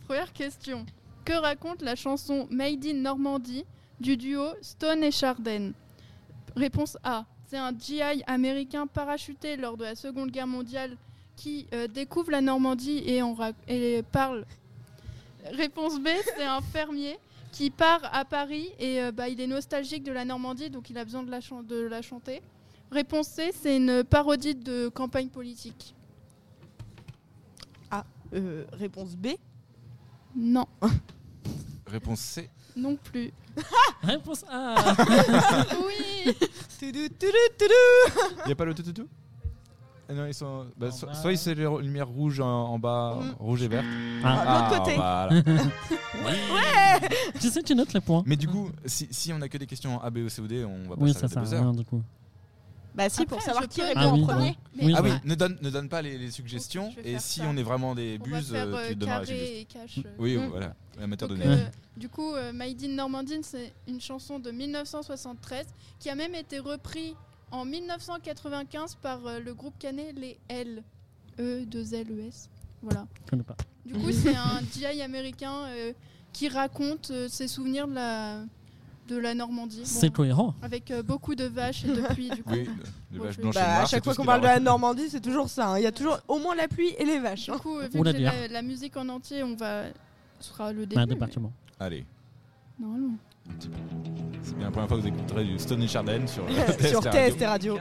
[0.05, 0.85] Première question.
[1.23, 3.65] Que raconte la chanson Made in Normandie
[3.99, 5.71] du duo Stone et Chardin
[6.55, 7.25] Réponse A.
[7.47, 10.97] C'est un GI américain parachuté lors de la Seconde Guerre mondiale
[11.35, 14.45] qui euh, découvre la Normandie et, en ra- et parle.
[15.51, 16.07] Réponse B.
[16.37, 17.17] C'est un fermier
[17.55, 20.97] qui part à Paris et euh, bah, il est nostalgique de la Normandie donc il
[20.97, 22.41] a besoin de la, chan- de la chanter.
[22.91, 23.51] Réponse C.
[23.53, 25.95] C'est une parodie de campagne politique.
[28.33, 29.27] Euh, réponse B?
[30.35, 30.65] Non,
[31.87, 32.49] Réponse C?
[32.75, 33.31] non plus.
[34.03, 34.75] Réponse A.
[35.85, 36.35] Oui.
[36.81, 37.09] Il
[38.45, 39.07] n'y a pas le tout tout tout?
[39.07, 39.24] Ah
[40.13, 40.65] non, ils sont.
[40.77, 41.13] bah, En so- bas.
[41.15, 43.35] soit c'est les lumières rouges en, en bas, Mm.
[43.39, 43.83] rouge et vert.
[44.23, 44.95] Ah, l'autre côté.
[44.95, 45.41] voilà.
[47.39, 48.23] tu sais, tu notes les points.
[48.25, 50.47] Mais du coup, si, si on a que des questions A, B, O, C ou
[50.47, 52.01] D, on va pas Oui, ça de sert à rien du coup.
[52.93, 54.41] Bah si, Après, pour savoir je qui peux- répond Ah oui, en premier.
[54.51, 54.55] ouais.
[54.77, 56.91] Mais Oui, Ah oui, ne donne, ne donne pas les, les suggestions.
[56.91, 57.45] je vais Et faire si ça.
[57.49, 60.09] on est vraiment des On va buses, faire euh, euh, tu donneras carré et euh.
[60.17, 60.47] Oui, Mm.
[60.47, 60.73] voilà.
[61.01, 61.59] Amateur de Donc, neige.
[61.59, 65.65] euh, du coup, euh, Made in Normandie, c'est une chanson de 1973
[65.99, 67.15] qui a même été repris
[67.51, 70.83] en 1995 par euh, le groupe canet Les L.
[71.39, 72.49] E, 2 L, E, S.
[72.81, 73.05] Voilà.
[73.25, 73.55] Je connais pas.
[73.85, 75.93] Du coup, c'est un GI américain euh,
[76.33, 78.39] qui raconte euh, ses souvenirs de la,
[79.07, 79.79] de la Normandie.
[79.79, 80.53] Bon, C'est cohérent.
[80.61, 82.53] avec euh, beaucoup de vaches et de pluie, du coup.
[82.53, 82.67] Oui,
[83.11, 83.81] les vaches blanches et Bah, noires.
[83.81, 85.69] à chaque fois qu'on parle de la Normandie, c'est toujours ça.
[85.69, 85.77] hein.
[85.79, 87.45] Il y a toujours au moins la pluie et les vaches.
[87.45, 87.57] Du hein.
[87.59, 89.83] coup, Ou vu la que la, la musique en entier, on va.
[90.39, 90.95] Ce sera le Un début.
[91.01, 91.51] mais- département.
[91.79, 92.05] Allez,
[92.79, 93.15] Normalement.
[93.49, 93.77] un petit peu.
[94.45, 96.43] C'est bien la première fois que vous écouterez du Stone et Chardin sur,
[96.87, 97.35] Sur TST Radio.
[97.35, 97.79] TST Radio.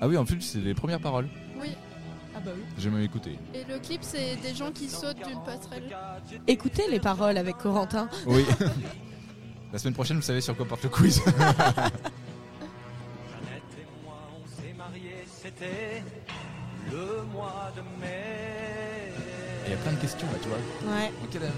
[0.00, 1.28] Ah oui, en plus, c'est les premières paroles.
[1.60, 1.76] Oui.
[2.34, 2.62] Ah bah oui.
[2.78, 3.38] J'ai même écouté.
[3.54, 5.94] Et le clip, c'est des gens qui sautent d'une passerelle.
[6.48, 8.08] Écoutez les paroles avec Corentin.
[8.26, 8.44] Oui.
[9.72, 11.22] La semaine prochaine, vous savez sur quoi porte le quiz.
[11.26, 11.36] Jeannette
[13.78, 16.02] et moi, on s'est mariés, c'était
[16.90, 19.12] le mois de mai.
[19.66, 20.58] Il y a plein de questions là, tu vois.
[20.92, 21.12] Ouais.
[21.22, 21.52] En quelle année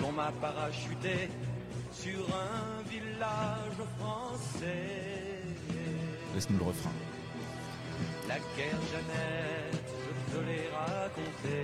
[0.00, 1.28] moi Quand on m'a parachuté
[1.92, 5.42] sur un village français.
[6.34, 6.92] Laisse-nous le refrain.
[8.28, 11.58] La guerre, Jeannette, je te l'ai raconté.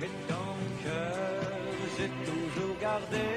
[0.00, 1.52] Mais dans mon cœur,
[1.98, 3.28] j'ai toujours gardé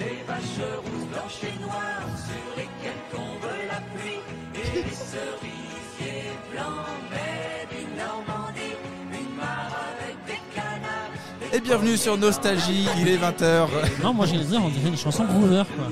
[0.00, 4.20] les vaches rousses, blanches et noires sur lesquelles tombe la pluie.
[4.54, 7.47] Et les cerisiers blancs, mais
[11.58, 13.66] Et bienvenue sur Nostalgie, il est 20h.
[14.02, 15.88] Non, moi j'allais dire, on dirait une chanson Groover, quoi.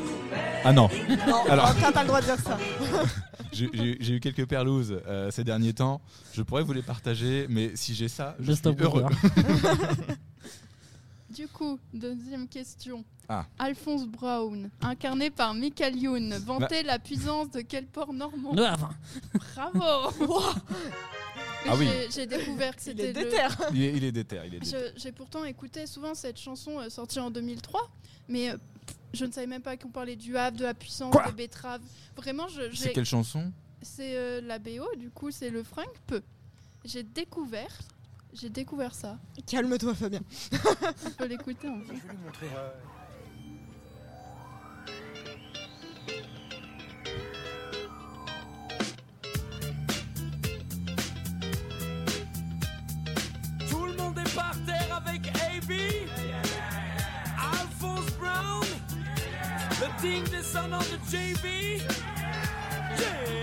[0.65, 0.89] Ah non,
[1.27, 2.57] Non, Alors- t'as pas le droit de dire ça.
[3.53, 6.01] j'ai j'ai- j'ai eu quelques perlouses euh, ces derniers temps.
[6.35, 9.03] Je pourrais vous les partager, mais si j'ai ça, je Best suis of heureux.
[9.03, 10.15] Groover.
[11.31, 13.05] Du coup, deuxième question.
[13.29, 13.45] Ah.
[13.59, 16.37] Alphonse Brown, incarné par Michael Youn, Bah.
[16.61, 18.55] vantait la puissance de quel port normand?
[18.55, 18.91] Le Havre.
[19.57, 20.13] Bravo
[21.69, 21.89] Ah oui.
[22.15, 23.25] J'ai- découvert que Il c'était est le...
[23.25, 23.37] déter.
[23.75, 24.77] Il est, il est déter, il est déter.
[24.97, 27.91] J'ai pourtant écouté souvent cette chanson euh, sortie en 2003,
[28.29, 28.57] mais euh,
[29.13, 31.83] je ne savais même pas qu'on parlait du Havre, de la puissance, Quoi des betteraves.
[32.17, 33.53] Vraiment, je- C'est quelle chanson?
[33.83, 36.23] C'est euh, la BO, du coup, c'est le Frank Peu.
[36.85, 37.79] J'ai découvert,
[38.33, 39.19] j'ai découvert ça.
[39.47, 40.21] Calme-toi, Fabien.
[41.07, 41.95] On peut l'écouter en fait.
[41.95, 42.47] Je vais lui montrer.
[59.81, 61.83] Le digne descendant de JB.
[62.99, 63.37] James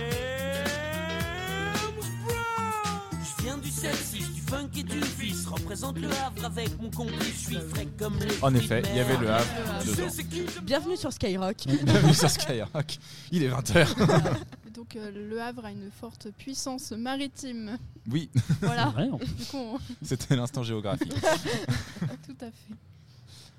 [2.24, 3.22] Brown.
[3.22, 5.46] Je viens du 7-6, du funk et du vice.
[5.46, 7.42] Représente le Havre avec mon complice.
[7.50, 10.62] Je suis frais comme les En effet, il y avait le Havre dedans.
[10.62, 11.56] Bienvenue sur Skyrock.
[11.66, 12.98] Bienvenue sur Skyrock.
[13.30, 13.86] Il est 20h.
[14.74, 17.78] Donc euh, le Havre a une forte puissance maritime.
[18.10, 18.28] Oui,
[18.60, 18.86] Voilà.
[18.86, 21.14] C'est vrai, en Du coup, on- c'était l'instant géographique.
[22.26, 22.74] tout à fait.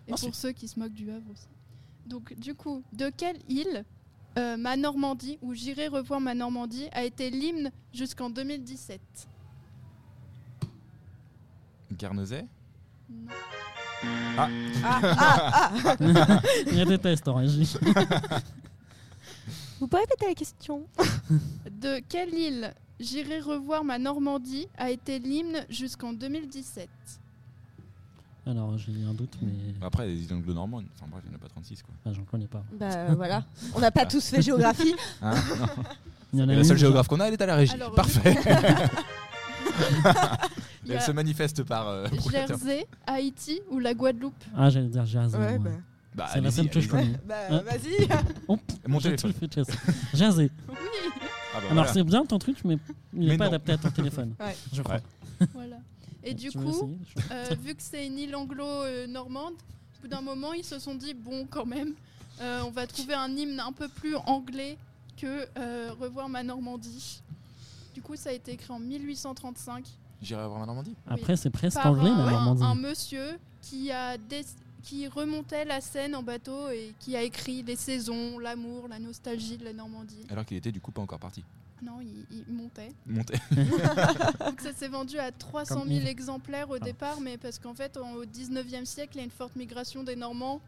[0.07, 0.29] Et Ensuite.
[0.31, 1.47] pour ceux qui se moquent du Havre aussi.
[2.05, 3.83] Donc du coup, de quelle île
[4.37, 8.99] euh, ma Normandie, ou j'irai revoir ma Normandie, a été l'hymne jusqu'en 2017
[11.93, 12.45] Guernesey?
[13.09, 13.31] Non.
[14.37, 14.49] Ah,
[14.83, 16.41] ah, ah.
[16.67, 17.73] Il y a des tests en régie.
[19.79, 20.87] Vous pouvez répéter la question
[21.71, 26.89] De quelle île J'irai revoir ma Normandie a été l'hymne jusqu'en 2017.
[28.47, 31.41] Alors, j'ai un doute, mais Après, les îles anglo-normandes, enfin bref, il n'y en a
[31.41, 31.93] pas 36 quoi.
[32.05, 32.63] ah, j'en connais pas.
[32.79, 33.43] Bah voilà.
[33.73, 34.93] On n'a pas tous fait géographie.
[35.21, 35.67] Hein Non.
[36.33, 37.55] Il y en a Et la une, seule géographe qu'on a, elle est à la
[37.55, 37.73] régie.
[37.73, 38.35] Alors, Parfait.
[40.83, 41.87] Il y Elle a se manifeste par.
[41.87, 42.57] euh, provocateur.
[42.59, 44.33] Jersey, Haïti ou la Guadeloupe?
[44.55, 45.37] Ah, j'allais dire Jersey.
[45.37, 45.71] Ouais, moi.
[45.71, 45.77] bah.
[46.15, 47.07] Bah, C'est la allez-y, seule que je allez-y.
[47.13, 47.19] connais.
[47.27, 48.07] Bah Hein vas-y.
[48.47, 49.49] Oh, Mon j'ai téléphone.
[49.49, 50.17] tout fait.
[50.17, 50.49] Jersey.
[50.69, 51.93] Oui, Ah bah Alors, voilà.
[51.93, 52.77] c'est bien ton truc, mais
[53.13, 53.49] il n'est pas non.
[53.51, 54.33] adapté à ton téléphone.
[54.39, 54.55] Ouais.
[54.71, 54.95] Je crois.
[55.41, 55.47] Ouais.
[55.53, 55.75] voilà.
[56.25, 56.89] Et du Tu coup,
[57.31, 61.13] Euh, vu que c'est une île anglo-normande, au bout d'un moment, ils se sont dit
[61.13, 61.93] bon, quand même,
[62.41, 64.77] euh, on va trouver un hymne un peu plus anglais
[65.17, 67.21] que euh, Revoir ma Normandie.
[67.93, 69.85] Du coup, ça a été écrit en 1835
[70.21, 70.95] J'irai voir ma Normandie.
[71.07, 72.63] Après, c'est presque par anglais, un, la Normandie.
[72.63, 74.45] un monsieur qui a des-
[74.83, 79.57] qui remontait la Seine en bateau et qui a écrit les saisons, l'amour, la nostalgie
[79.57, 80.23] de la Normandie.
[80.29, 81.43] Alors qu'il était du coup pas encore parti.
[81.81, 82.93] Non, il, il montait.
[83.05, 83.35] Monté.
[84.39, 86.07] Donc ça s'est vendu à 300 Comme 000 Yves.
[86.07, 86.79] exemplaires au Ah.
[86.79, 90.03] départ, mais parce qu'en fait, en- au 19e siècle, il y a une forte migration
[90.03, 90.61] des Normands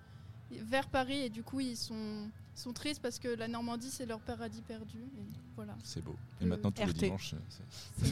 [0.51, 2.30] vers Paris et du coup, ils sont,
[2.74, 4.97] tristes parce que la Normandie, c'est leur paradis perdu.
[4.99, 5.24] Et
[5.55, 6.16] voilà, C'est beau.
[6.41, 6.93] Et Euh, maintenant tous les RT.
[7.05, 8.08] dimanches, euh,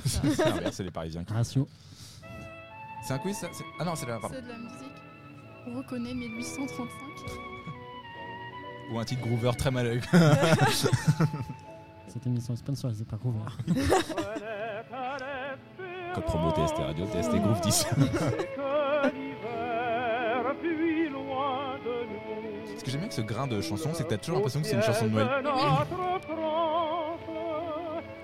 [0.72, 1.24] c'est- les Parisiens.
[1.24, 1.68] qui- Ratio.
[3.06, 4.18] C'est un quiz ça Ah non, c'est la.
[4.18, 4.80] de la musique.
[5.68, 6.90] On reconnaît 1835.
[8.92, 10.00] Ou un titre Groover très mal.
[12.08, 13.40] Cette émission est sponsorisée par Groover.
[16.14, 17.88] Code promo TST Radio, TST Groove 10.
[22.78, 24.68] Ce que j'aime bien avec ce grain de chanson, c'est que t'as toujours l'impression que
[24.68, 25.28] c'est une chanson de Noël.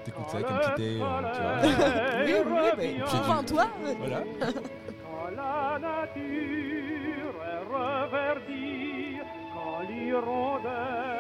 [0.04, 1.00] T'écoutes ça comme tu t'es.
[1.02, 1.92] euh, tu vois.
[2.26, 3.66] Oui, oui, mais Puis- enfin toi.
[4.00, 4.24] Voilà.
[4.48, 9.18] Quand la nature est reverdie,
[9.54, 11.11] quand l'hirondelle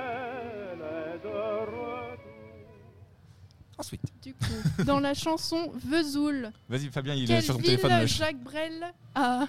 [3.81, 4.01] Ensuite.
[4.23, 7.89] Du coup, dans la chanson Vesoul, Vas-y, Fabien, il est quelle sur son ville téléphone.
[7.89, 9.47] là, je- Jacques Brel a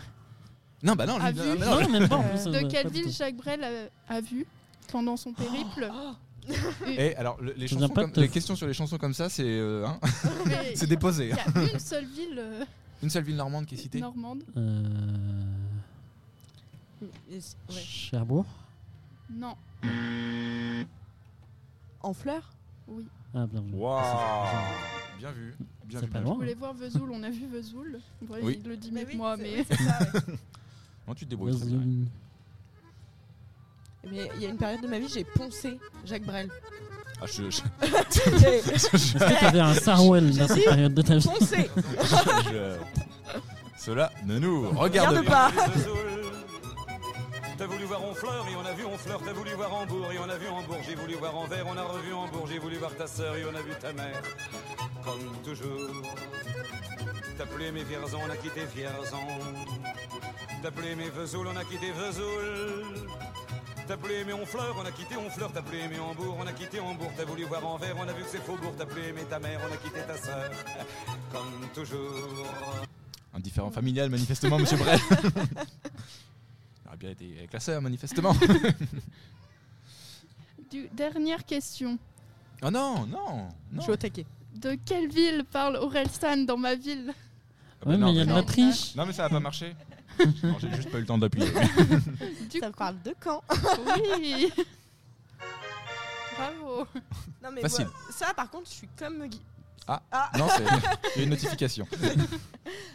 [0.83, 2.45] Non, bah non, lui, a non, vu mais non, Non, même pas en plus.
[2.45, 3.11] De euh, quelle pas du ville tout.
[3.13, 4.47] Jacques Brel a, a vu
[4.91, 5.91] pendant son périple
[6.89, 8.75] Et alors, le- les, Je chansons viens pas comme- de te- les questions sur les
[8.75, 9.99] chansons comme ça, c'est euh, hein,
[10.47, 11.29] Mais c'est Il déposé.
[11.29, 12.65] y a une seule ville euh,
[13.03, 14.01] Une seule ville normande qui est citée.
[14.01, 14.43] normande.
[14.57, 15.45] Euh,
[17.31, 17.77] et c- ouais.
[17.81, 18.47] Cherbourg.
[19.31, 19.55] Non.
[22.01, 22.51] En fleurs?
[22.93, 23.07] Oui.
[23.35, 23.75] Ah, bien vu.
[23.75, 24.03] Waouh
[25.19, 25.55] Bien vu.
[25.85, 26.13] Bien C'est vu.
[26.13, 26.33] pas bien.
[26.33, 28.01] Vous voulez voir Vesoul On a vu Vesoul.
[28.29, 28.59] Oui.
[28.63, 29.75] Il le dit mieux que moi, mais ça.
[31.09, 31.57] Non, tu te débrouilles.
[31.59, 31.81] très bien.
[34.11, 36.51] Mais il y a une période de ma vie, j'ai poncé Jacques Brel.
[37.21, 37.63] Ah, je, je-
[38.73, 41.71] Est-ce que t'avais un Sarwell dans cette période de ta vie poncé.
[42.51, 42.77] je-
[43.79, 45.51] Cela ne nous regarde Regarde pas.
[45.53, 45.69] pas.
[47.63, 50.29] T'as voulu voir Honfleur et on a vu Honfleur, t'as voulu voir Hambourg et on
[50.29, 53.07] a vu Hambourg, j'ai voulu voir Anvers, on a revu Hambourg, j'ai voulu voir ta
[53.07, 54.21] sœur et on a vu ta mère.
[55.05, 56.03] Comme toujours.
[57.39, 59.17] T'as appelé mes Vierzon, on a quitté Vierzon.
[60.61, 63.09] T'as appelé mes Vesoul, on a quitté Vesoul.
[63.87, 66.81] T'as appelé mes Honfleur, on a quitté Honfleur, t'as appelé mes Hambourg, on a quitté
[66.81, 69.39] Hambourg, t'as voulu voir Anvers, on a vu que c'est Faubourg, t'as appelé mes ta
[69.39, 70.51] mère, on a quitté ta sœur.
[71.31, 72.45] Comme toujours.
[73.33, 74.99] Un différent familial, manifestement, monsieur Brel.
[77.03, 78.33] Bien été avec la sœur, manifestement.
[80.71, 81.99] du, dernière question.
[82.63, 84.25] Oh non, non, Je suis au taquet.
[84.55, 87.11] De quelle ville parle Orelsan dans ma ville?
[87.11, 88.37] Ah bah Ouais, non, mais il y a de non.
[88.37, 88.95] la triche.
[88.95, 89.75] Non, mais ça va pas marcher.
[90.45, 91.49] Non, J'ai juste pas eu le temps d'appuyer.
[92.51, 93.43] Du Ça coup, parle de quand?
[94.17, 94.53] Oui.
[96.37, 96.87] Bravo.
[97.43, 97.87] Non mais Facile.
[97.87, 99.41] moi, ça par contre, je suis comme Guy.
[99.89, 100.01] Ah.
[100.13, 100.31] ah.
[100.39, 101.87] Non, c'est il y a une notification.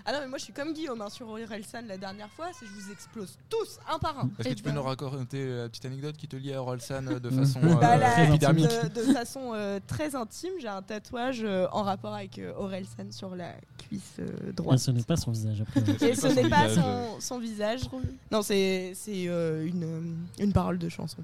[0.09, 2.65] Ah non mais moi je suis comme Guillaume hein, sur Orelsan la dernière fois, c'est
[2.65, 4.29] je vous explose tous un par un.
[4.39, 4.77] Est-ce que Eh tu peux ben.
[4.77, 7.39] nous raconter euh, la petite anecdote qui te lie à Orelsan euh, de Mhm.
[7.45, 11.67] façon Bah, euh, Très épidermique de, de façon euh, très intime, j'ai un tatouage euh,
[11.73, 14.79] en rapport avec euh, Orelsan sur la cuisse euh, Et droite.
[14.79, 16.09] ce n'est pas son visage après.
[16.09, 17.81] Et ce n'est pas son, son visage.
[18.31, 21.17] Non, c'est c'est, euh, une, euh, une parole de chanson.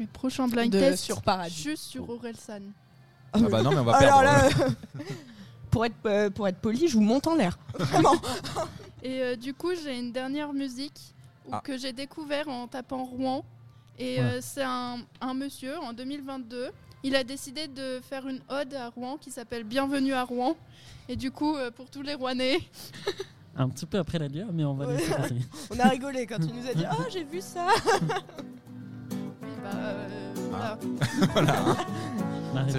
[0.00, 1.62] Le prochain blind De- test sur Paradis.
[1.62, 2.60] juste sur Orelsan.
[3.32, 4.58] Ah bah non, mais on va Alors perdre.
[4.58, 5.04] là,
[5.70, 7.58] pour, être, euh, pour être poli, je vous monte en l'air.
[7.78, 8.14] Vraiment.
[9.02, 11.14] Et euh, du coup, j'ai une dernière musique
[11.52, 11.60] Ah.
[11.62, 13.44] que j'ai découvert en tapant Rouen.
[13.98, 14.24] Et Ouais.
[14.24, 16.70] euh, c'est un, un monsieur en 2022.
[17.02, 20.56] Il a décidé de faire une ode à Rouen qui s'appelle Bienvenue à Rouen.
[21.08, 22.58] Et du coup, euh, pour tous les Rouennais,
[23.58, 24.96] Un petit peu après la guerre, mais on va Ouais.
[24.98, 25.36] laisser passer.
[25.70, 27.68] On a rigolé quand tu nous as dit Oh, j'ai vu ça.
[29.62, 30.78] bah, euh, voilà.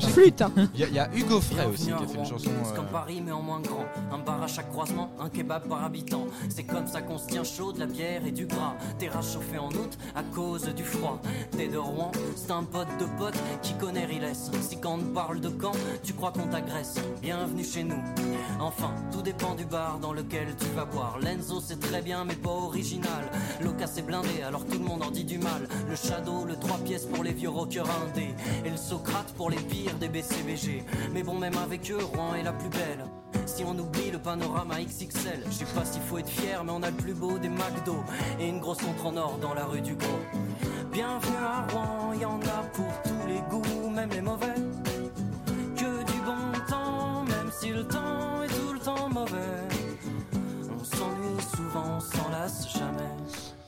[0.09, 0.41] Flûte.
[0.41, 0.51] hein.
[0.73, 2.49] Il y, a- il y a Hugo Frey aussi qui a fait une chanson.
[2.63, 3.85] C'est euh, comme Paris mais en moins grand.
[4.11, 6.25] Un bar à chaque croisement, un kebab par habitant.
[6.49, 8.75] C'est comme ça qu'on se tient chaud, de la bière et du gras.
[8.99, 11.19] Terrasse chauffée en août à cause du froid.
[11.51, 14.31] T'es de Rouen, c'est un pote de pote qui connaît Riles.
[14.61, 15.71] Si quand on parle de camp,
[16.03, 16.95] tu crois qu'on t'agresse.
[17.21, 18.01] Bienvenue chez nous.
[18.59, 21.17] Enfin, tout dépend du bar dans lequel tu vas boire.
[21.21, 23.29] L'Enzo c'est très bien mais pas original.
[23.61, 25.67] L'Oca c'est blindé alors tout le monde en dit du mal.
[25.89, 28.33] Le Shadow, le 3 pièces pour les vieux rockers indés.
[28.65, 30.83] Et le Socrate pour les pires des BCBG.
[31.13, 33.05] Mais bon, même avec eux, Rouen est la plus belle.
[33.45, 36.83] Si on oublie le panorama XXL, je sais pas s'il faut être fier, mais on
[36.83, 38.03] a le plus beau des McDo.
[38.39, 40.19] Et une grosse montre en or dans la rue du Gros.
[40.91, 44.55] Bienvenue à Rouen, y en a pour tous les goûts, même les mauvais.
[45.75, 49.67] Que du bon temps, même si le temps est tout le temps mauvais.
[50.79, 53.11] On s'ennuie souvent, on s'en lasse jamais.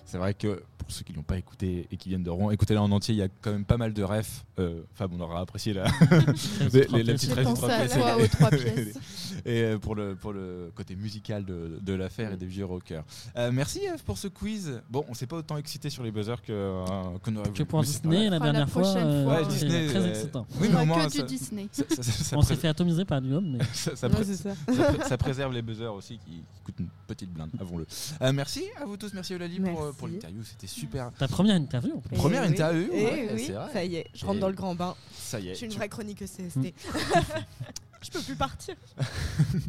[0.05, 2.81] C'est vrai que pour ceux qui l'ont pas écouté et qui viennent de Rouen, écoutez-la
[2.81, 4.43] en entier, il y a quand même pas mal de refs.
[4.57, 5.83] Euh, Fab, on aura apprécié la,
[6.73, 7.93] les, les- la petite ref du pensé trois à pièces.
[7.93, 8.97] toi aux trois pièces.
[9.45, 13.03] et euh, pour le, pour le côté musical de, de l'affaire et des vieux rockers.
[13.37, 14.81] Euh, merci Eve pour ce quiz.
[14.89, 16.83] Bon, on s'est pas autant excité sur les buzzers que, euh,
[17.23, 17.65] qu'on aurait Que voulu.
[17.65, 18.31] pour Disney, grave.
[18.31, 19.25] la dernière fois, euh.
[19.27, 19.87] Ouais, c'était Disney.
[19.89, 20.47] très euh, excitant.
[20.59, 21.67] Oui, mais au moins, que ça, du Disney.
[21.71, 24.23] ça, ça- ça- ça On s'est fait atomiser par Guillaume, mais ça- ça Ouais, pré-
[24.25, 24.55] c'est ça.
[24.55, 27.85] ça pré- ça préserve les buzzers aussi qui, qui coûtent une petite blinde, avouons-le.
[28.23, 30.78] Euh, merci à vous tous, merci Eulalie pour, euh, l'interview, c'était super.
[31.17, 32.15] Ta première interview en plus.
[32.17, 32.53] Première Eh oui.
[32.53, 33.71] interview, Eh ouais, oui, c'est vrai.
[33.73, 34.95] ça y est, je rentre Et- dans le grand bain.
[35.17, 35.51] Ça y est.
[35.51, 36.73] Je suis une tu- vraie chronique CST.
[38.01, 38.75] je peux plus partir.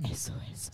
[0.14, 0.70] SOS.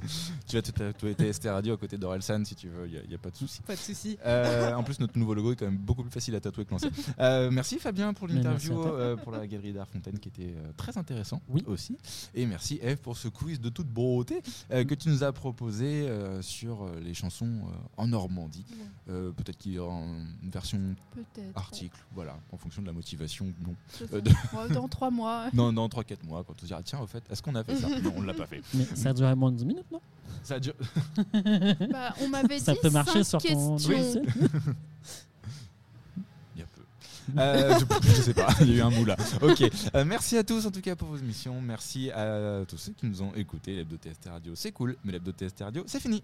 [0.46, 3.18] tu vas te tatouer TST Radio à côté d'Orelsan si tu veux, il n'y a,
[3.18, 3.60] pas de souci.
[3.62, 4.18] Pas de souci.
[4.24, 6.70] Euh, en plus, notre nouveau logo est quand même beaucoup plus facile à tatouer que
[6.72, 6.90] l'ancien.
[7.18, 10.96] Euh, merci Fabien pour l'interview, euh, pour la galerie d'art Fontaine qui était euh, très
[10.98, 11.62] intéressant Oui.
[11.66, 11.96] aussi.
[12.34, 16.08] Et merci Eve pour ce quiz de toute beauté euh, que tu nous as proposé
[16.08, 18.64] euh, sur les chansons euh, en Normandie.
[19.08, 19.94] Euh, Peut-être qu'il y aura
[20.42, 20.78] une version
[21.54, 23.52] article, voilà, en fonction de la motivation.
[23.66, 23.74] Non,
[24.74, 25.46] Dans trois mois.
[25.52, 27.76] non, dans 3-4 mois, quand on se dira tiens, au fait, est-ce qu'on a fait
[27.76, 27.88] ça?
[28.00, 28.62] Non, on l'a pas fait.
[28.74, 30.00] Mais ça a duré moins de 10 minutes, non
[30.42, 30.76] Ça a duré-
[31.90, 33.92] Bah, on m'avait Ça dit peut marcher cinq sur ton questions.
[33.94, 34.22] logiciel.
[36.56, 36.82] Il y a peu.
[37.38, 39.16] Euh, je, je sais pas, il y a eu un mou là.
[39.42, 39.62] Ok,
[39.94, 41.60] Euh, merci à tous en tout cas pour vos émissions.
[41.60, 43.76] Merci à tous ceux qui nous ont écoutés.
[43.76, 46.22] L'hebdo TST Radio, c'est cool, mais l'hebdo TST Radio, c'est fini.